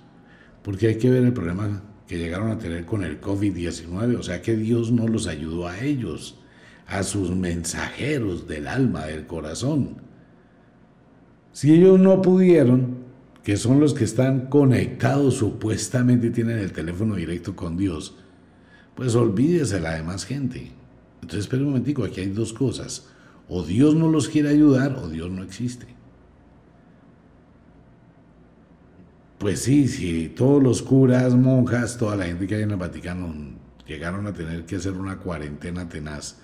porque 0.63 0.87
hay 0.87 0.97
que 0.97 1.11
ver 1.11 1.23
el 1.23 1.31
problema 1.31 1.83
que 2.11 2.17
llegaron 2.17 2.51
a 2.51 2.57
tener 2.57 2.85
con 2.85 3.05
el 3.05 3.21
COVID-19, 3.21 4.19
o 4.19 4.21
sea 4.21 4.41
que 4.41 4.57
Dios 4.57 4.91
no 4.91 5.07
los 5.07 5.27
ayudó 5.27 5.69
a 5.69 5.79
ellos, 5.79 6.37
a 6.85 7.03
sus 7.03 7.33
mensajeros 7.33 8.49
del 8.49 8.67
alma, 8.67 9.05
del 9.05 9.25
corazón. 9.25 9.95
Si 11.53 11.73
ellos 11.73 12.01
no 12.01 12.21
pudieron, 12.21 12.97
que 13.45 13.55
son 13.55 13.79
los 13.79 13.93
que 13.93 14.03
están 14.03 14.47
conectados 14.47 15.35
supuestamente 15.35 16.31
tienen 16.31 16.57
el 16.57 16.73
teléfono 16.73 17.15
directo 17.15 17.55
con 17.55 17.77
Dios, 17.77 18.17
pues 18.93 19.15
olvídese 19.15 19.79
la 19.79 19.93
demás 19.95 20.25
gente. 20.25 20.73
Entonces, 21.21 21.45
espera 21.45 21.61
un 21.61 21.69
momentico, 21.69 22.03
aquí 22.03 22.19
hay 22.19 22.27
dos 22.27 22.51
cosas. 22.51 23.07
O 23.47 23.63
Dios 23.63 23.95
no 23.95 24.09
los 24.09 24.27
quiere 24.27 24.49
ayudar 24.49 24.97
o 25.01 25.07
Dios 25.07 25.31
no 25.31 25.43
existe. 25.43 25.87
Pues 29.41 29.63
sí, 29.63 29.87
si 29.87 30.29
todos 30.29 30.61
los 30.61 30.83
curas, 30.83 31.33
monjas, 31.33 31.97
toda 31.97 32.15
la 32.15 32.25
gente 32.25 32.45
que 32.45 32.53
hay 32.53 32.61
en 32.61 32.69
el 32.69 32.77
Vaticano 32.77 33.33
llegaron 33.87 34.27
a 34.27 34.33
tener 34.33 34.67
que 34.67 34.75
hacer 34.75 34.93
una 34.93 35.17
cuarentena 35.17 35.89
tenaz 35.89 36.37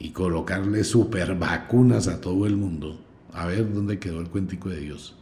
y 0.00 0.10
colocarle 0.10 0.82
super 0.82 1.36
vacunas 1.36 2.08
a 2.08 2.20
todo 2.20 2.44
el 2.46 2.56
mundo, 2.56 3.00
a 3.32 3.46
ver 3.46 3.72
dónde 3.72 4.00
quedó 4.00 4.20
el 4.20 4.30
cuentico 4.30 4.68
de 4.68 4.80
Dios. 4.80 5.14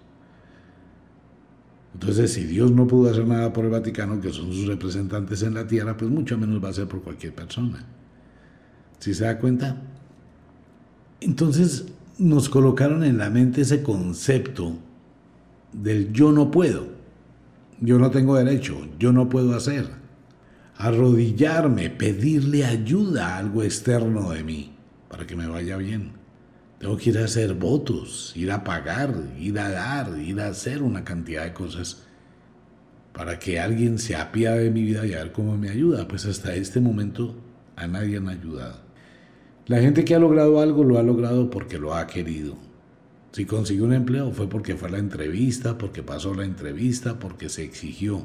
Entonces, 1.92 2.32
si 2.32 2.44
Dios 2.44 2.72
no 2.72 2.86
pudo 2.86 3.10
hacer 3.10 3.26
nada 3.26 3.52
por 3.52 3.66
el 3.66 3.72
Vaticano, 3.72 4.18
que 4.18 4.32
son 4.32 4.50
sus 4.50 4.66
representantes 4.66 5.42
en 5.42 5.52
la 5.52 5.66
tierra, 5.66 5.98
pues 5.98 6.10
mucho 6.10 6.38
menos 6.38 6.64
va 6.64 6.70
a 6.70 6.72
ser 6.72 6.88
por 6.88 7.02
cualquier 7.02 7.34
persona. 7.34 7.84
¿Sí 9.00 9.12
se 9.12 9.24
da 9.24 9.38
cuenta? 9.38 9.82
Entonces 11.20 11.88
nos 12.16 12.48
colocaron 12.48 13.04
en 13.04 13.18
la 13.18 13.28
mente 13.28 13.60
ese 13.60 13.82
concepto 13.82 14.78
del 15.76 16.12
yo 16.12 16.32
no 16.32 16.50
puedo, 16.50 16.88
yo 17.80 17.98
no 17.98 18.10
tengo 18.10 18.36
derecho, 18.36 18.88
yo 18.98 19.12
no 19.12 19.28
puedo 19.28 19.54
hacer. 19.54 19.86
Arrodillarme, 20.76 21.90
pedirle 21.90 22.64
ayuda 22.64 23.28
a 23.28 23.38
algo 23.38 23.62
externo 23.62 24.30
de 24.30 24.42
mí 24.42 24.76
para 25.08 25.26
que 25.26 25.36
me 25.36 25.46
vaya 25.46 25.76
bien. 25.76 26.12
Tengo 26.78 26.96
que 26.96 27.10
ir 27.10 27.18
a 27.18 27.24
hacer 27.24 27.54
votos, 27.54 28.32
ir 28.36 28.50
a 28.52 28.64
pagar, 28.64 29.14
ir 29.38 29.58
a 29.58 29.70
dar, 29.70 30.18
ir 30.18 30.40
a 30.40 30.48
hacer 30.48 30.82
una 30.82 31.04
cantidad 31.04 31.44
de 31.44 31.54
cosas 31.54 32.02
para 33.12 33.38
que 33.38 33.58
alguien 33.58 33.98
se 33.98 34.14
apiade 34.14 34.64
de 34.64 34.70
mi 34.70 34.82
vida 34.82 35.06
y 35.06 35.14
a 35.14 35.18
ver 35.18 35.32
cómo 35.32 35.56
me 35.56 35.70
ayuda. 35.70 36.06
Pues 36.06 36.26
hasta 36.26 36.54
este 36.54 36.80
momento 36.80 37.34
a 37.76 37.86
nadie 37.86 38.18
han 38.18 38.28
ayudado. 38.28 38.80
La 39.66 39.80
gente 39.80 40.04
que 40.04 40.14
ha 40.14 40.18
logrado 40.18 40.60
algo 40.60 40.84
lo 40.84 40.98
ha 40.98 41.02
logrado 41.02 41.48
porque 41.50 41.78
lo 41.78 41.94
ha 41.94 42.06
querido. 42.06 42.56
Si 43.36 43.44
consiguió 43.44 43.84
un 43.84 43.92
empleo 43.92 44.32
fue 44.32 44.48
porque 44.48 44.76
fue 44.76 44.88
a 44.88 44.92
la 44.92 44.98
entrevista, 44.98 45.76
porque 45.76 46.02
pasó 46.02 46.32
la 46.32 46.46
entrevista, 46.46 47.18
porque 47.18 47.50
se 47.50 47.64
exigió, 47.64 48.24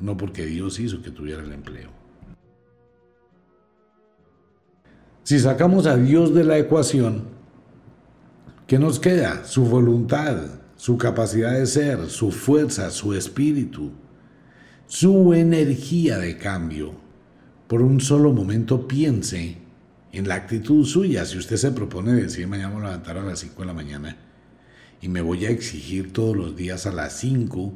no 0.00 0.16
porque 0.16 0.44
Dios 0.44 0.80
hizo 0.80 1.02
que 1.02 1.12
tuviera 1.12 1.40
el 1.40 1.52
empleo. 1.52 1.90
Si 5.22 5.38
sacamos 5.38 5.86
a 5.86 5.96
Dios 5.96 6.34
de 6.34 6.42
la 6.42 6.58
ecuación, 6.58 7.28
¿qué 8.66 8.76
nos 8.80 8.98
queda? 8.98 9.44
Su 9.44 9.66
voluntad, 9.66 10.36
su 10.74 10.98
capacidad 10.98 11.52
de 11.52 11.66
ser, 11.66 12.08
su 12.08 12.32
fuerza, 12.32 12.90
su 12.90 13.14
espíritu, 13.14 13.92
su 14.88 15.32
energía 15.32 16.18
de 16.18 16.36
cambio. 16.38 16.90
Por 17.68 17.82
un 17.82 18.00
solo 18.00 18.32
momento 18.32 18.88
piense 18.88 19.58
en 20.14 20.28
la 20.28 20.36
actitud 20.36 20.84
suya. 20.84 21.24
Si 21.24 21.38
usted 21.38 21.56
se 21.56 21.72
propone 21.72 22.12
decir, 22.12 22.46
mañana 22.46 22.68
me 22.68 22.74
voy 22.74 22.84
a 22.84 22.90
levantar 22.90 23.18
a 23.18 23.24
las 23.24 23.40
5 23.40 23.60
de 23.60 23.66
la 23.66 23.72
mañana 23.72 24.16
y 25.00 25.08
me 25.08 25.20
voy 25.20 25.44
a 25.44 25.50
exigir 25.50 26.12
todos 26.12 26.36
los 26.36 26.56
días 26.56 26.86
a 26.86 26.92
las 26.92 27.18
5, 27.18 27.72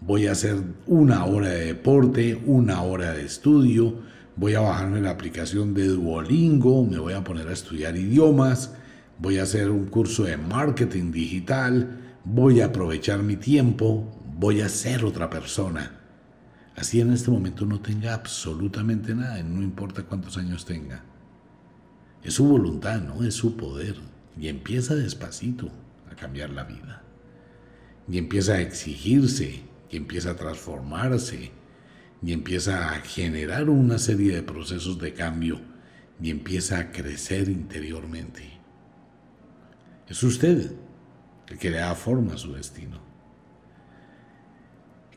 voy 0.00 0.26
a 0.26 0.32
hacer 0.32 0.56
una 0.86 1.24
hora 1.24 1.48
de 1.48 1.66
deporte, 1.66 2.40
una 2.46 2.82
hora 2.82 3.12
de 3.12 3.24
estudio, 3.24 4.00
voy 4.36 4.54
a 4.54 4.60
bajarme 4.60 5.00
la 5.00 5.10
aplicación 5.10 5.74
de 5.74 5.88
Duolingo, 5.88 6.84
me 6.84 6.98
voy 6.98 7.12
a 7.12 7.24
poner 7.24 7.48
a 7.48 7.52
estudiar 7.52 7.96
idiomas, 7.96 8.74
voy 9.18 9.38
a 9.38 9.42
hacer 9.42 9.70
un 9.70 9.86
curso 9.86 10.24
de 10.24 10.36
marketing 10.36 11.12
digital, 11.12 11.98
voy 12.24 12.60
a 12.60 12.66
aprovechar 12.66 13.22
mi 13.22 13.36
tiempo, 13.36 14.08
voy 14.38 14.60
a 14.60 14.68
ser 14.68 15.04
otra 15.04 15.28
persona. 15.28 15.98
Así 16.74 17.00
en 17.00 17.12
este 17.12 17.30
momento 17.30 17.66
no 17.66 17.80
tenga 17.80 18.14
absolutamente 18.14 19.14
nada, 19.14 19.42
no 19.42 19.62
importa 19.62 20.04
cuántos 20.04 20.38
años 20.38 20.64
tenga. 20.64 21.11
Es 22.22 22.34
su 22.34 22.46
voluntad, 22.46 23.00
¿no? 23.00 23.24
Es 23.24 23.34
su 23.34 23.56
poder. 23.56 23.96
Y 24.38 24.48
empieza 24.48 24.94
despacito 24.94 25.70
a 26.10 26.14
cambiar 26.14 26.50
la 26.50 26.64
vida. 26.64 27.02
Y 28.08 28.18
empieza 28.18 28.54
a 28.54 28.60
exigirse, 28.60 29.62
y 29.90 29.96
empieza 29.96 30.30
a 30.30 30.36
transformarse, 30.36 31.52
y 32.22 32.32
empieza 32.32 32.90
a 32.90 33.00
generar 33.00 33.68
una 33.68 33.98
serie 33.98 34.34
de 34.34 34.42
procesos 34.42 34.98
de 34.98 35.12
cambio, 35.12 35.60
y 36.20 36.30
empieza 36.30 36.78
a 36.78 36.92
crecer 36.92 37.48
interiormente. 37.48 38.58
Es 40.08 40.22
usted 40.22 40.72
el 41.48 41.58
que 41.58 41.70
le 41.70 41.78
da 41.78 41.94
forma 41.94 42.34
a 42.34 42.38
su 42.38 42.52
destino. 42.52 43.00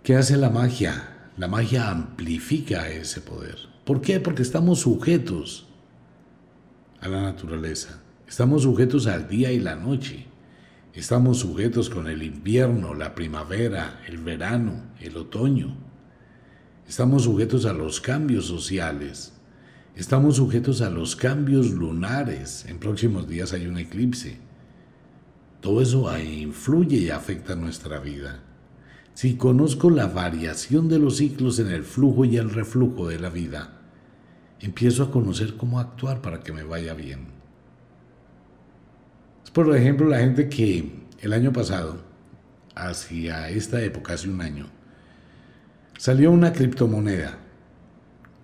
¿Qué 0.03 0.15
hace 0.15 0.37
la 0.37 0.49
magia? 0.49 1.29
La 1.37 1.47
magia 1.47 1.89
amplifica 1.89 2.89
ese 2.89 3.21
poder. 3.21 3.57
¿Por 3.83 4.01
qué? 4.01 4.19
Porque 4.19 4.41
estamos 4.41 4.81
sujetos 4.81 5.67
a 7.01 7.07
la 7.07 7.21
naturaleza. 7.21 8.01
Estamos 8.27 8.63
sujetos 8.63 9.07
al 9.07 9.27
día 9.27 9.51
y 9.51 9.59
la 9.59 9.75
noche. 9.75 10.25
Estamos 10.93 11.39
sujetos 11.39 11.89
con 11.89 12.07
el 12.07 12.23
invierno, 12.23 12.93
la 12.93 13.15
primavera, 13.15 14.01
el 14.07 14.17
verano, 14.17 14.83
el 15.01 15.17
otoño. 15.17 15.75
Estamos 16.87 17.23
sujetos 17.23 17.65
a 17.65 17.73
los 17.73 17.99
cambios 17.99 18.45
sociales. 18.45 19.33
Estamos 19.95 20.37
sujetos 20.37 20.81
a 20.81 20.89
los 20.89 21.15
cambios 21.15 21.71
lunares. 21.71 22.65
En 22.67 22.79
próximos 22.79 23.27
días 23.27 23.53
hay 23.53 23.67
un 23.67 23.77
eclipse. 23.77 24.37
Todo 25.61 25.81
eso 25.81 26.17
influye 26.17 26.97
y 26.97 27.09
afecta 27.09 27.55
nuestra 27.55 27.99
vida. 27.99 28.39
Si 29.15 29.35
conozco 29.35 29.89
la 29.89 30.07
variación 30.07 30.89
de 30.89 30.99
los 30.99 31.17
ciclos 31.17 31.59
en 31.59 31.67
el 31.67 31.83
flujo 31.83 32.25
y 32.25 32.37
el 32.37 32.49
reflujo 32.49 33.07
de 33.07 33.19
la 33.19 33.29
vida, 33.29 33.81
empiezo 34.59 35.03
a 35.03 35.11
conocer 35.11 35.55
cómo 35.55 35.79
actuar 35.79 36.21
para 36.21 36.41
que 36.41 36.53
me 36.53 36.63
vaya 36.63 36.93
bien. 36.93 37.27
Es 39.43 39.51
por 39.51 39.75
ejemplo 39.75 40.07
la 40.07 40.19
gente 40.19 40.49
que 40.49 41.05
el 41.21 41.33
año 41.33 41.51
pasado, 41.53 41.97
hacia 42.75 43.49
esta 43.49 43.81
época, 43.81 44.13
hace 44.13 44.29
un 44.29 44.41
año, 44.41 44.67
salió 45.97 46.31
una 46.31 46.53
criptomoneda. 46.53 47.37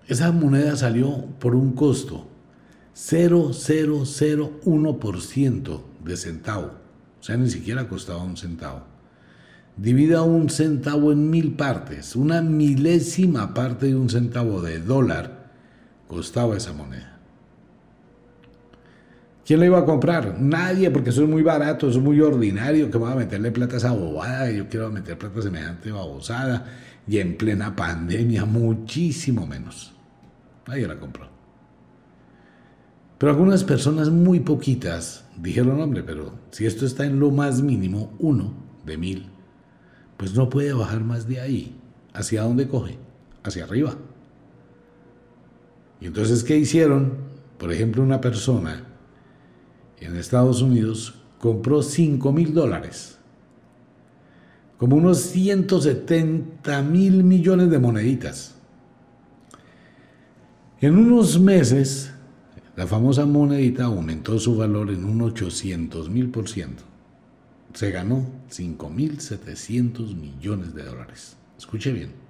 Esa 0.08 0.32
moneda 0.32 0.74
salió 0.76 1.26
por 1.38 1.54
un 1.54 1.72
costo 1.72 2.28
0,001% 2.94 5.80
de 6.04 6.16
centavo. 6.16 6.72
O 7.20 7.22
sea, 7.22 7.36
ni 7.36 7.48
siquiera 7.48 7.88
costaba 7.88 8.22
un 8.22 8.36
centavo. 8.36 8.82
Divida 9.76 10.22
un 10.22 10.50
centavo 10.50 11.12
en 11.12 11.30
mil 11.30 11.54
partes. 11.54 12.16
Una 12.16 12.42
milésima 12.42 13.54
parte 13.54 13.86
de 13.86 13.94
un 13.96 14.10
centavo 14.10 14.60
de 14.60 14.80
dólar 14.80 15.41
costaba 16.12 16.56
esa 16.56 16.72
moneda. 16.72 17.18
¿Quién 19.44 19.58
la 19.58 19.66
iba 19.66 19.78
a 19.78 19.84
comprar? 19.84 20.40
Nadie, 20.40 20.90
porque 20.90 21.10
eso 21.10 21.24
es 21.24 21.28
muy 21.28 21.42
barato, 21.42 21.88
eso 21.88 21.98
es 21.98 22.04
muy 22.04 22.20
ordinario, 22.20 22.90
que 22.90 22.98
va 22.98 23.12
a 23.12 23.16
meterle 23.16 23.50
plata 23.50 23.74
a 23.74 23.78
esa 23.78 23.92
bobada, 23.92 24.50
yo 24.50 24.68
quiero 24.68 24.90
meter 24.90 25.18
plata 25.18 25.42
semejante 25.42 25.90
babosada, 25.90 26.66
y 27.08 27.18
en 27.18 27.36
plena 27.36 27.74
pandemia, 27.74 28.44
muchísimo 28.44 29.46
menos. 29.46 29.92
Nadie 30.68 30.86
la 30.86 31.00
compró. 31.00 31.28
Pero 33.18 33.32
algunas 33.32 33.64
personas 33.64 34.10
muy 34.10 34.40
poquitas 34.40 35.24
dijeron, 35.36 35.80
hombre, 35.80 36.02
pero 36.04 36.34
si 36.50 36.66
esto 36.66 36.86
está 36.86 37.04
en 37.04 37.18
lo 37.18 37.30
más 37.30 37.62
mínimo, 37.62 38.14
uno 38.20 38.54
de 38.84 38.96
mil, 38.96 39.30
pues 40.16 40.34
no 40.34 40.48
puede 40.48 40.72
bajar 40.72 41.02
más 41.02 41.26
de 41.26 41.40
ahí. 41.40 41.80
¿Hacia 42.14 42.42
dónde 42.42 42.68
coge? 42.68 42.98
Hacia 43.42 43.64
arriba. 43.64 43.96
Y 46.02 46.06
entonces, 46.06 46.42
¿qué 46.42 46.56
hicieron? 46.58 47.12
Por 47.58 47.72
ejemplo, 47.72 48.02
una 48.02 48.20
persona 48.20 48.84
en 50.00 50.16
Estados 50.16 50.60
Unidos 50.60 51.14
compró 51.38 51.80
5 51.80 52.32
mil 52.32 52.52
dólares, 52.52 53.18
como 54.78 54.96
unos 54.96 55.20
170 55.20 56.82
mil 56.82 57.22
millones 57.22 57.70
de 57.70 57.78
moneditas. 57.78 58.56
En 60.80 60.98
unos 60.98 61.38
meses, 61.38 62.12
la 62.74 62.88
famosa 62.88 63.24
monedita 63.24 63.84
aumentó 63.84 64.40
su 64.40 64.56
valor 64.56 64.90
en 64.90 65.04
un 65.04 65.22
800 65.22 66.10
mil 66.10 66.30
por 66.30 66.48
ciento. 66.48 66.82
Se 67.74 67.92
ganó 67.92 68.26
5.700 68.50 70.16
millones 70.16 70.74
de 70.74 70.82
dólares. 70.82 71.36
Escuche 71.56 71.92
bien. 71.92 72.21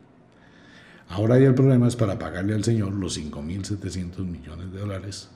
Ahora 1.12 1.38
ya 1.38 1.48
el 1.48 1.54
problema 1.54 1.86
es 1.86 1.94
para 1.94 2.18
pagarle 2.18 2.54
al 2.54 2.64
señor 2.64 2.94
los 2.94 3.18
5.700 3.18 4.24
millones 4.24 4.72
de 4.72 4.78
dólares 4.78 5.28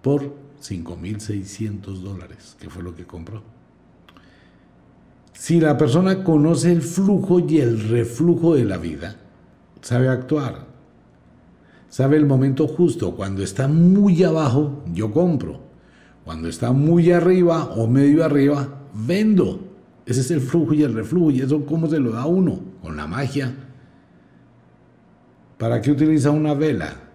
por 0.00 0.34
5.600 0.62 2.00
dólares, 2.00 2.56
que 2.58 2.70
fue 2.70 2.82
lo 2.82 2.94
que 2.94 3.04
compró. 3.04 3.42
Si 5.34 5.60
la 5.60 5.76
persona 5.76 6.24
conoce 6.24 6.72
el 6.72 6.80
flujo 6.80 7.38
y 7.38 7.58
el 7.58 7.86
reflujo 7.86 8.54
de 8.54 8.64
la 8.64 8.78
vida, 8.78 9.16
sabe 9.82 10.08
actuar, 10.08 10.66
sabe 11.90 12.16
el 12.16 12.24
momento 12.24 12.66
justo. 12.66 13.14
Cuando 13.14 13.42
está 13.42 13.68
muy 13.68 14.22
abajo, 14.22 14.82
yo 14.90 15.12
compro. 15.12 15.60
Cuando 16.24 16.48
está 16.48 16.72
muy 16.72 17.12
arriba 17.12 17.64
o 17.76 17.86
medio 17.88 18.24
arriba, 18.24 18.80
vendo. 18.94 19.60
Ese 20.06 20.22
es 20.22 20.30
el 20.30 20.40
flujo 20.40 20.72
y 20.72 20.82
el 20.82 20.94
reflujo. 20.94 21.30
¿Y 21.30 21.42
eso 21.42 21.66
cómo 21.66 21.88
se 21.88 22.00
lo 22.00 22.12
da 22.12 22.24
uno? 22.24 22.58
Con 22.80 22.96
la 22.96 23.06
magia. 23.06 23.67
¿Para 25.58 25.80
qué 25.80 25.90
utiliza 25.90 26.30
una 26.30 26.54
vela? 26.54 27.08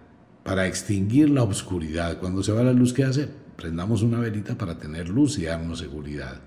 para 0.44 0.66
extinguir 0.66 1.30
la 1.30 1.42
oscuridad. 1.42 2.18
Cuando 2.20 2.42
se 2.42 2.52
va 2.52 2.62
la 2.62 2.72
luz, 2.72 2.92
¿qué 2.92 3.02
hace? 3.02 3.28
Prendamos 3.56 4.02
una 4.02 4.20
velita 4.20 4.56
para 4.56 4.78
tener 4.78 5.08
luz 5.08 5.38
y 5.38 5.46
darnos 5.46 5.78
seguridad. 5.80 6.40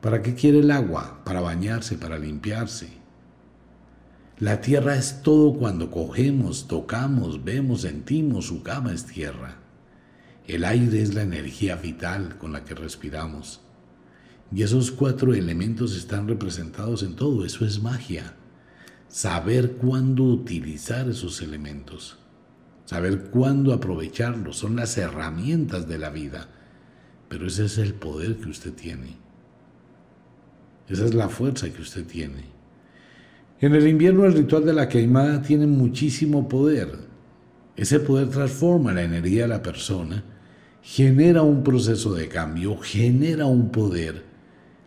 ¿Para 0.00 0.22
qué 0.22 0.34
quiere 0.34 0.58
el 0.58 0.70
agua? 0.70 1.22
Para 1.24 1.40
bañarse, 1.40 1.96
para 1.96 2.18
limpiarse. 2.18 2.90
La 4.38 4.60
tierra 4.60 4.96
es 4.96 5.22
todo 5.22 5.54
cuando 5.54 5.90
cogemos, 5.90 6.68
tocamos, 6.68 7.42
vemos, 7.42 7.82
sentimos, 7.82 8.46
su 8.46 8.62
cama 8.62 8.92
es 8.92 9.06
tierra. 9.06 9.56
El 10.46 10.64
aire 10.64 11.00
es 11.00 11.14
la 11.14 11.22
energía 11.22 11.76
vital 11.76 12.36
con 12.38 12.52
la 12.52 12.64
que 12.64 12.74
respiramos. 12.74 13.60
Y 14.50 14.62
esos 14.62 14.90
cuatro 14.90 15.32
elementos 15.32 15.96
están 15.96 16.28
representados 16.28 17.02
en 17.02 17.14
todo, 17.14 17.46
eso 17.46 17.64
es 17.64 17.80
magia. 17.80 18.34
Saber 19.12 19.72
cuándo 19.76 20.24
utilizar 20.24 21.08
esos 21.08 21.40
elementos 21.40 22.18
saber 22.92 23.30
cuándo 23.30 23.72
aprovecharlo, 23.72 24.52
son 24.52 24.76
las 24.76 24.98
herramientas 24.98 25.88
de 25.88 25.96
la 25.96 26.10
vida. 26.10 26.48
Pero 27.30 27.46
ese 27.46 27.64
es 27.64 27.78
el 27.78 27.94
poder 27.94 28.36
que 28.36 28.50
usted 28.50 28.74
tiene. 28.74 29.16
Esa 30.88 31.06
es 31.06 31.14
la 31.14 31.30
fuerza 31.30 31.70
que 31.70 31.80
usted 31.80 32.04
tiene. 32.04 32.44
En 33.60 33.74
el 33.74 33.88
invierno 33.88 34.26
el 34.26 34.34
ritual 34.34 34.66
de 34.66 34.74
la 34.74 34.90
queimada 34.90 35.40
tiene 35.40 35.66
muchísimo 35.66 36.48
poder. 36.50 36.90
Ese 37.76 37.98
poder 37.98 38.28
transforma 38.28 38.92
la 38.92 39.04
energía 39.04 39.42
de 39.42 39.48
la 39.48 39.62
persona, 39.62 40.22
genera 40.82 41.40
un 41.40 41.62
proceso 41.62 42.12
de 42.12 42.28
cambio, 42.28 42.76
genera 42.76 43.46
un 43.46 43.70
poder, 43.70 44.22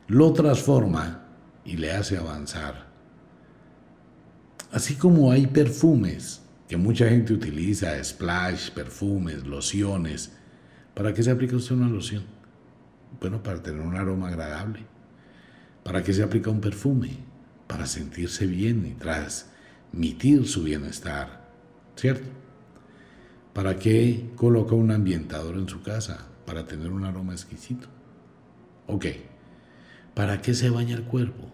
lo 0.07 0.31
transforma 0.33 1.25
y 1.63 1.77
le 1.77 1.91
hace 1.91 2.17
avanzar. 2.17 2.84
Así 4.75 4.95
como 4.95 5.31
hay 5.31 5.47
perfumes 5.47 6.41
que 6.67 6.75
mucha 6.75 7.07
gente 7.07 7.31
utiliza, 7.31 8.03
splash, 8.03 8.71
perfumes, 8.71 9.47
lociones. 9.47 10.33
¿Para 10.93 11.13
qué 11.13 11.23
se 11.23 11.31
aplica 11.31 11.55
usted 11.55 11.75
una 11.75 11.87
loción? 11.87 12.25
Bueno, 13.21 13.41
para 13.41 13.63
tener 13.63 13.79
un 13.79 13.95
aroma 13.95 14.27
agradable. 14.27 14.81
¿Para 15.81 16.03
qué 16.03 16.11
se 16.11 16.23
aplica 16.23 16.49
un 16.49 16.59
perfume? 16.59 17.11
Para 17.67 17.85
sentirse 17.85 18.47
bien 18.47 18.85
y 18.85 18.95
transmitir 18.95 20.45
su 20.45 20.63
bienestar, 20.63 21.49
¿cierto? 21.95 22.27
¿Para 23.53 23.79
qué 23.79 24.29
coloca 24.35 24.75
un 24.75 24.91
ambientador 24.91 25.55
en 25.55 25.69
su 25.69 25.83
casa? 25.83 26.27
Para 26.45 26.67
tener 26.67 26.91
un 26.91 27.05
aroma 27.05 27.31
exquisito. 27.31 27.87
Ok. 28.87 29.05
¿Para 30.13 30.41
qué 30.41 30.53
se 30.53 30.69
baña 30.69 30.97
el 30.97 31.05
cuerpo? 31.05 31.49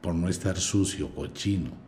Por 0.00 0.16
no 0.16 0.28
estar 0.28 0.56
sucio, 0.56 1.14
cochino, 1.14 1.83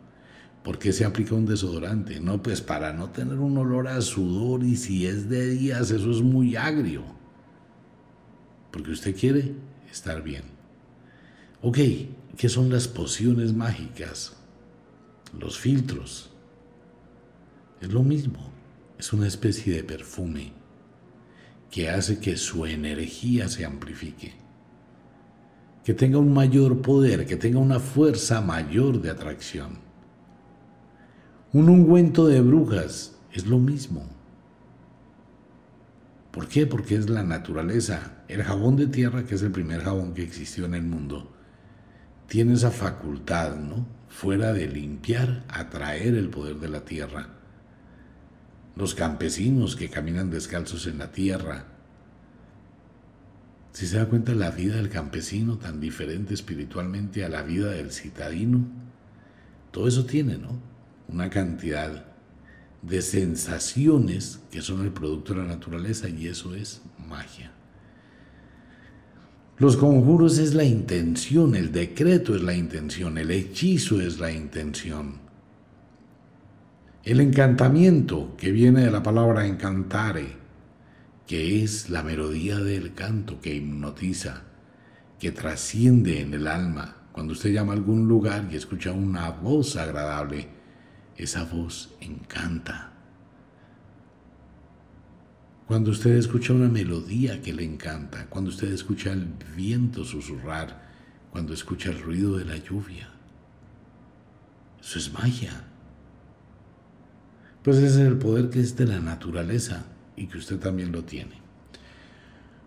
¿Por 0.66 0.80
qué 0.80 0.92
se 0.92 1.04
aplica 1.04 1.36
un 1.36 1.46
desodorante? 1.46 2.18
No, 2.18 2.42
pues 2.42 2.60
para 2.60 2.92
no 2.92 3.10
tener 3.10 3.38
un 3.38 3.56
olor 3.56 3.86
a 3.86 4.00
sudor 4.00 4.64
y 4.64 4.74
si 4.74 5.06
es 5.06 5.28
de 5.28 5.50
días, 5.50 5.92
eso 5.92 6.10
es 6.10 6.22
muy 6.22 6.56
agrio. 6.56 7.04
Porque 8.72 8.90
usted 8.90 9.14
quiere 9.14 9.54
estar 9.88 10.24
bien. 10.24 10.42
Ok, 11.62 11.78
¿qué 12.36 12.48
son 12.48 12.68
las 12.68 12.88
pociones 12.88 13.52
mágicas? 13.54 14.32
Los 15.38 15.56
filtros. 15.56 16.30
Es 17.80 17.92
lo 17.92 18.02
mismo, 18.02 18.50
es 18.98 19.12
una 19.12 19.28
especie 19.28 19.72
de 19.72 19.84
perfume 19.84 20.52
que 21.70 21.90
hace 21.90 22.18
que 22.18 22.36
su 22.36 22.66
energía 22.66 23.48
se 23.48 23.64
amplifique, 23.64 24.34
que 25.84 25.94
tenga 25.94 26.18
un 26.18 26.34
mayor 26.34 26.82
poder, 26.82 27.24
que 27.24 27.36
tenga 27.36 27.60
una 27.60 27.78
fuerza 27.78 28.40
mayor 28.40 29.00
de 29.00 29.10
atracción. 29.10 29.85
Un 31.56 31.70
ungüento 31.70 32.26
de 32.26 32.42
brujas 32.42 33.16
es 33.32 33.46
lo 33.46 33.58
mismo. 33.58 34.06
¿Por 36.30 36.48
qué? 36.48 36.66
Porque 36.66 36.96
es 36.96 37.08
la 37.08 37.22
naturaleza. 37.22 38.24
El 38.28 38.42
jabón 38.42 38.76
de 38.76 38.88
tierra, 38.88 39.24
que 39.24 39.36
es 39.36 39.42
el 39.42 39.52
primer 39.52 39.80
jabón 39.80 40.12
que 40.12 40.22
existió 40.22 40.66
en 40.66 40.74
el 40.74 40.82
mundo, 40.82 41.32
tiene 42.26 42.52
esa 42.52 42.70
facultad, 42.70 43.56
¿no? 43.56 43.86
Fuera 44.10 44.52
de 44.52 44.68
limpiar, 44.68 45.46
atraer 45.48 46.14
el 46.16 46.28
poder 46.28 46.56
de 46.56 46.68
la 46.68 46.84
tierra. 46.84 47.28
Los 48.74 48.94
campesinos 48.94 49.76
que 49.76 49.88
caminan 49.88 50.28
descalzos 50.28 50.86
en 50.86 50.98
la 50.98 51.10
tierra. 51.10 51.64
Si 53.72 53.86
se 53.86 53.96
da 53.96 54.10
cuenta 54.10 54.34
la 54.34 54.50
vida 54.50 54.76
del 54.76 54.90
campesino 54.90 55.56
tan 55.56 55.80
diferente 55.80 56.34
espiritualmente 56.34 57.24
a 57.24 57.30
la 57.30 57.42
vida 57.42 57.70
del 57.70 57.92
citadino, 57.92 58.60
todo 59.70 59.88
eso 59.88 60.04
tiene, 60.04 60.36
¿no? 60.36 60.75
Una 61.08 61.30
cantidad 61.30 62.04
de 62.82 63.02
sensaciones 63.02 64.40
que 64.50 64.62
son 64.62 64.82
el 64.82 64.92
producto 64.92 65.34
de 65.34 65.40
la 65.40 65.46
naturaleza 65.46 66.08
y 66.08 66.28
eso 66.28 66.54
es 66.54 66.82
magia. 67.08 67.52
Los 69.58 69.76
conjuros 69.76 70.38
es 70.38 70.54
la 70.54 70.64
intención, 70.64 71.54
el 71.54 71.72
decreto 71.72 72.36
es 72.36 72.42
la 72.42 72.54
intención, 72.54 73.16
el 73.16 73.30
hechizo 73.30 74.00
es 74.00 74.18
la 74.18 74.30
intención. 74.30 75.14
El 77.04 77.20
encantamiento, 77.20 78.34
que 78.36 78.52
viene 78.52 78.82
de 78.82 78.90
la 78.90 79.02
palabra 79.02 79.46
encantare, 79.46 80.36
que 81.26 81.62
es 81.62 81.88
la 81.88 82.02
melodía 82.02 82.58
del 82.58 82.94
canto 82.94 83.40
que 83.40 83.54
hipnotiza, 83.54 84.42
que 85.18 85.32
trasciende 85.32 86.20
en 86.20 86.34
el 86.34 86.46
alma. 86.46 86.96
Cuando 87.12 87.32
usted 87.32 87.50
llama 87.50 87.72
a 87.72 87.76
algún 87.76 88.06
lugar 88.06 88.48
y 88.50 88.56
escucha 88.56 88.92
una 88.92 89.30
voz 89.30 89.76
agradable, 89.76 90.55
esa 91.16 91.44
voz 91.44 91.94
encanta. 92.00 92.92
Cuando 95.66 95.90
usted 95.90 96.12
escucha 96.16 96.52
una 96.52 96.68
melodía 96.68 97.42
que 97.42 97.52
le 97.52 97.64
encanta, 97.64 98.26
cuando 98.26 98.50
usted 98.50 98.70
escucha 98.72 99.12
el 99.12 99.26
viento 99.56 100.04
susurrar, 100.04 100.86
cuando 101.30 101.54
escucha 101.54 101.90
el 101.90 102.00
ruido 102.00 102.38
de 102.38 102.44
la 102.44 102.56
lluvia. 102.56 103.08
Eso 104.80 104.98
es 104.98 105.12
magia. 105.12 105.64
Pues 107.64 107.78
ese 107.78 107.86
es 107.86 108.06
el 108.06 108.18
poder 108.18 108.48
que 108.48 108.60
es 108.60 108.76
de 108.76 108.86
la 108.86 109.00
naturaleza 109.00 109.86
y 110.14 110.28
que 110.28 110.38
usted 110.38 110.60
también 110.60 110.92
lo 110.92 111.02
tiene. 111.04 111.45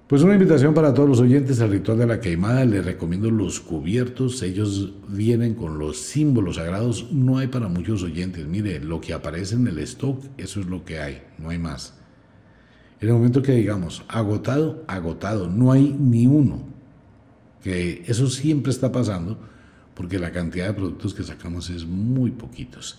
Pues 0.10 0.24
una 0.24 0.34
invitación 0.34 0.74
para 0.74 0.92
todos 0.92 1.08
los 1.08 1.20
oyentes 1.20 1.62
al 1.62 1.70
ritual 1.70 2.00
de 2.00 2.08
la 2.08 2.20
queimada. 2.20 2.66
Les 2.66 2.84
recomiendo 2.84 3.30
los 3.30 3.60
cubiertos. 3.60 4.42
Ellos 4.42 4.92
vienen 5.08 5.54
con 5.54 5.78
los 5.78 6.00
símbolos 6.00 6.56
sagrados. 6.56 7.12
No 7.12 7.38
hay 7.38 7.46
para 7.46 7.68
muchos 7.68 8.02
oyentes. 8.02 8.48
Mire, 8.48 8.80
lo 8.80 9.02
que 9.02 9.14
aparece 9.14 9.54
en 9.54 9.68
el 9.68 9.78
stock, 9.78 10.20
eso 10.36 10.62
es 10.62 10.66
lo 10.66 10.84
que 10.84 10.98
hay. 10.98 11.22
No 11.38 11.52
hay 11.52 11.60
más. 11.60 11.94
En 13.00 13.10
el 13.10 13.14
momento 13.14 13.44
que 13.44 13.52
digamos 13.52 14.04
agotado, 14.08 14.84
agotado, 14.88 15.48
no 15.48 15.72
hay 15.72 15.96
ni 16.00 16.26
uno. 16.26 16.64
Que 17.62 18.04
eso 18.08 18.32
siempre 18.32 18.72
está 18.72 18.92
pasando 18.92 19.38
porque 19.94 20.18
la 20.18 20.32
cantidad 20.32 20.66
de 20.66 20.74
productos 20.74 21.14
que 21.14 21.22
sacamos 21.22 21.70
es 21.70 21.86
muy 21.86 22.32
poquitos. 22.32 22.98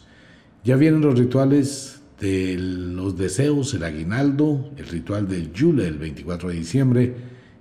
Ya 0.62 0.76
vienen 0.76 1.00
los 1.00 1.18
rituales 1.18 1.99
de 2.20 2.56
los 2.58 3.16
deseos, 3.16 3.72
el 3.72 3.82
aguinaldo, 3.82 4.70
el 4.76 4.86
ritual 4.86 5.26
del 5.26 5.52
Yule 5.52 5.86
el 5.86 5.98
24 5.98 6.50
de 6.50 6.54
diciembre 6.54 7.14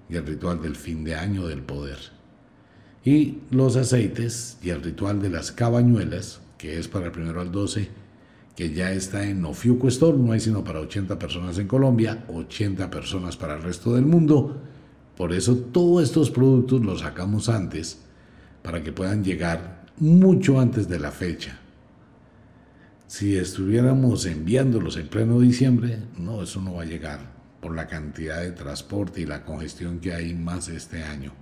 y 0.09 0.17
el 0.17 0.25
ritual 0.25 0.61
del 0.61 0.75
fin 0.75 1.03
de 1.05 1.15
año 1.15 1.47
del 1.47 1.61
poder. 1.61 1.97
Y 3.05 3.37
los 3.51 3.77
aceites 3.77 4.57
y 4.61 4.69
el 4.69 4.83
ritual 4.83 5.21
de 5.21 5.29
las 5.29 5.53
cabañuelas, 5.53 6.41
que 6.57 6.77
es 6.77 6.89
para 6.89 7.05
el 7.05 7.11
primero 7.13 7.39
al 7.39 7.51
12, 7.51 7.87
que 8.57 8.73
ya 8.73 8.91
está 8.91 9.25
en 9.25 9.45
Ofiuco 9.45 9.87
Store, 9.87 10.17
no 10.17 10.33
hay 10.33 10.41
sino 10.41 10.65
para 10.65 10.81
80 10.81 11.17
personas 11.17 11.57
en 11.57 11.67
Colombia, 11.67 12.25
80 12.27 12.91
personas 12.91 13.37
para 13.37 13.55
el 13.55 13.63
resto 13.63 13.95
del 13.95 14.05
mundo. 14.05 14.61
Por 15.15 15.31
eso 15.31 15.55
todos 15.55 16.03
estos 16.03 16.29
productos 16.29 16.81
los 16.81 16.99
sacamos 16.99 17.47
antes, 17.47 18.01
para 18.61 18.83
que 18.83 18.91
puedan 18.91 19.23
llegar 19.23 19.85
mucho 19.97 20.59
antes 20.59 20.89
de 20.89 20.99
la 20.99 21.11
fecha 21.11 21.59
si 23.09 23.35
estuviéramos 23.35 24.27
enviándolos 24.27 24.95
en 24.97 25.07
pleno 25.07 25.39
diciembre, 25.39 25.97
no, 26.19 26.43
eso 26.43 26.61
no 26.61 26.75
va 26.75 26.83
a 26.83 26.85
llegar 26.85 27.19
por 27.59 27.75
la 27.75 27.87
cantidad 27.87 28.39
de 28.39 28.51
transporte 28.51 29.21
y 29.21 29.25
la 29.25 29.43
congestión 29.43 29.99
que 29.99 30.13
hay 30.13 30.35
más 30.35 30.69
este 30.69 31.01
año. 31.01 31.33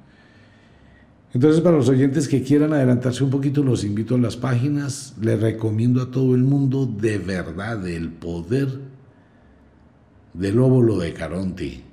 Entonces, 1.33 1.59
para 1.59 1.75
los 1.75 1.89
oyentes 1.89 2.29
que 2.29 2.41
quieran 2.41 2.71
adelantarse 2.71 3.21
un 3.21 3.29
poquito, 3.29 3.63
los 3.63 3.83
invito 3.83 4.15
a 4.15 4.17
las 4.17 4.37
páginas. 4.37 5.13
Les 5.19 5.41
recomiendo 5.41 6.01
a 6.01 6.09
todo 6.09 6.35
el 6.35 6.43
mundo 6.43 6.85
de 6.85 7.17
verdad 7.17 7.85
el 7.85 8.11
poder 8.11 8.69
del 10.33 10.59
óvulo 10.59 10.97
de 10.99 11.13
Caronte. 11.13 11.83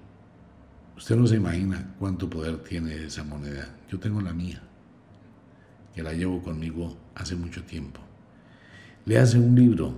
Usted 0.96 1.16
no 1.16 1.26
se 1.26 1.34
imagina 1.34 1.96
cuánto 1.98 2.30
poder 2.30 2.58
tiene 2.58 3.06
esa 3.06 3.24
moneda. 3.24 3.74
Yo 3.90 3.98
tengo 3.98 4.20
la 4.20 4.32
mía, 4.32 4.62
que 5.96 6.04
la 6.04 6.12
llevo 6.12 6.40
conmigo 6.44 6.96
hace 7.16 7.34
mucho 7.34 7.64
tiempo. 7.64 7.98
Le 9.07 9.19
hace 9.19 9.38
un 9.38 9.55
libro 9.55 9.93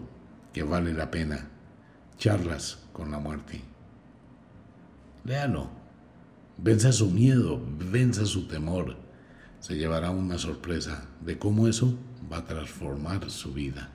que 0.52 0.64
vale 0.64 0.92
la 0.92 1.10
pena, 1.10 1.48
Charlas 2.18 2.78
con 2.92 3.10
la 3.10 3.18
muerte. 3.18 3.60
Léalo, 5.24 5.68
venza 6.58 6.90
su 6.90 7.10
miedo, 7.10 7.60
venza 7.90 8.24
su 8.24 8.48
temor. 8.48 8.96
Se 9.60 9.76
llevará 9.76 10.10
una 10.10 10.38
sorpresa 10.38 11.04
de 11.20 11.38
cómo 11.38 11.68
eso 11.68 11.96
va 12.32 12.38
a 12.38 12.44
transformar 12.44 13.30
su 13.30 13.52
vida. 13.52 13.90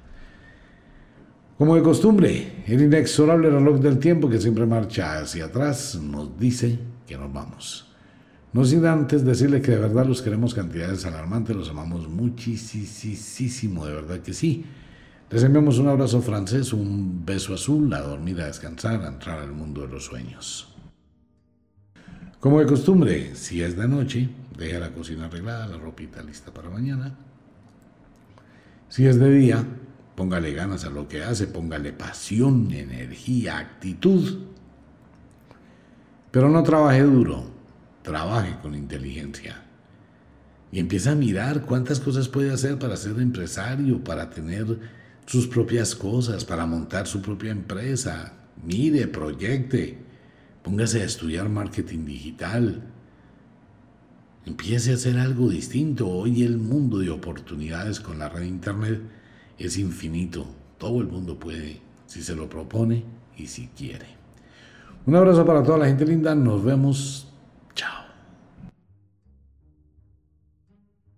Como 1.57 1.75
de 1.75 1.83
costumbre, 1.83 2.63
el 2.65 2.81
inexorable 2.81 3.49
reloj 3.49 3.79
del 3.79 3.99
tiempo 3.99 4.29
que 4.29 4.39
siempre 4.39 4.65
marcha 4.65 5.19
hacia 5.19 5.45
atrás 5.45 5.95
nos 5.95 6.39
dice 6.39 6.79
que 7.05 7.17
nos 7.17 7.31
vamos. 7.31 7.91
No 8.53 8.65
sin 8.65 8.85
antes 8.85 9.23
decirle 9.23 9.61
que 9.61 9.71
de 9.71 9.79
verdad 9.79 10.05
los 10.05 10.21
queremos 10.21 10.53
cantidades 10.53 11.05
alarmantes, 11.05 11.55
los 11.55 11.69
amamos 11.69 12.09
muchísimo, 12.09 13.85
de 13.85 13.93
verdad 13.93 14.19
que 14.19 14.33
sí. 14.33 14.65
Les 15.31 15.43
enviamos 15.43 15.79
un 15.79 15.87
abrazo 15.87 16.21
francés, 16.21 16.73
un 16.73 17.25
beso 17.25 17.53
azul, 17.53 17.93
a 17.93 18.01
dormir, 18.01 18.41
a 18.41 18.47
descansar, 18.47 19.01
a 19.01 19.07
entrar 19.07 19.39
al 19.39 19.53
mundo 19.53 19.79
de 19.79 19.87
los 19.87 20.03
sueños. 20.03 20.75
Como 22.41 22.59
de 22.59 22.65
costumbre, 22.65 23.33
si 23.35 23.63
es 23.63 23.77
de 23.77 23.87
noche, 23.87 24.27
deja 24.57 24.79
la 24.79 24.91
cocina 24.91 25.27
arreglada, 25.27 25.67
la 25.67 25.77
ropita 25.77 26.21
lista 26.21 26.53
para 26.53 26.69
mañana. 26.69 27.15
Si 28.89 29.07
es 29.07 29.17
de 29.19 29.31
día, 29.31 29.65
póngale 30.15 30.51
ganas 30.51 30.83
a 30.83 30.89
lo 30.89 31.07
que 31.07 31.23
hace, 31.23 31.47
póngale 31.47 31.93
pasión, 31.93 32.69
energía, 32.73 33.57
actitud. 33.57 34.39
Pero 36.29 36.49
no 36.49 36.61
trabaje 36.63 37.03
duro, 37.03 37.45
trabaje 38.01 38.57
con 38.61 38.75
inteligencia. 38.75 39.63
Y 40.73 40.79
empieza 40.79 41.11
a 41.11 41.15
mirar 41.15 41.61
cuántas 41.61 42.01
cosas 42.01 42.27
puede 42.27 42.51
hacer 42.51 42.77
para 42.77 42.97
ser 42.97 43.17
empresario, 43.17 44.03
para 44.03 44.29
tener 44.29 45.00
sus 45.25 45.47
propias 45.47 45.95
cosas, 45.95 46.45
para 46.45 46.65
montar 46.65 47.07
su 47.07 47.21
propia 47.21 47.51
empresa. 47.51 48.33
Mire, 48.63 49.07
proyecte, 49.07 49.97
póngase 50.63 51.01
a 51.01 51.05
estudiar 51.05 51.49
marketing 51.49 52.05
digital. 52.05 52.83
Empiece 54.45 54.91
a 54.91 54.95
hacer 54.95 55.17
algo 55.17 55.49
distinto. 55.49 56.07
Hoy 56.09 56.43
el 56.43 56.57
mundo 56.57 56.99
de 56.99 57.09
oportunidades 57.09 57.99
con 57.99 58.19
la 58.19 58.29
red 58.29 58.43
internet 58.43 59.01
es 59.57 59.77
infinito. 59.77 60.47
Todo 60.77 60.99
el 61.01 61.07
mundo 61.07 61.39
puede, 61.39 61.79
si 62.07 62.23
se 62.23 62.35
lo 62.35 62.49
propone 62.49 63.03
y 63.37 63.47
si 63.47 63.67
quiere. 63.67 64.07
Un 65.05 65.15
abrazo 65.15 65.45
para 65.45 65.63
toda 65.63 65.77
la 65.77 65.87
gente 65.87 66.05
linda. 66.05 66.33
Nos 66.35 66.63
vemos 66.63 67.27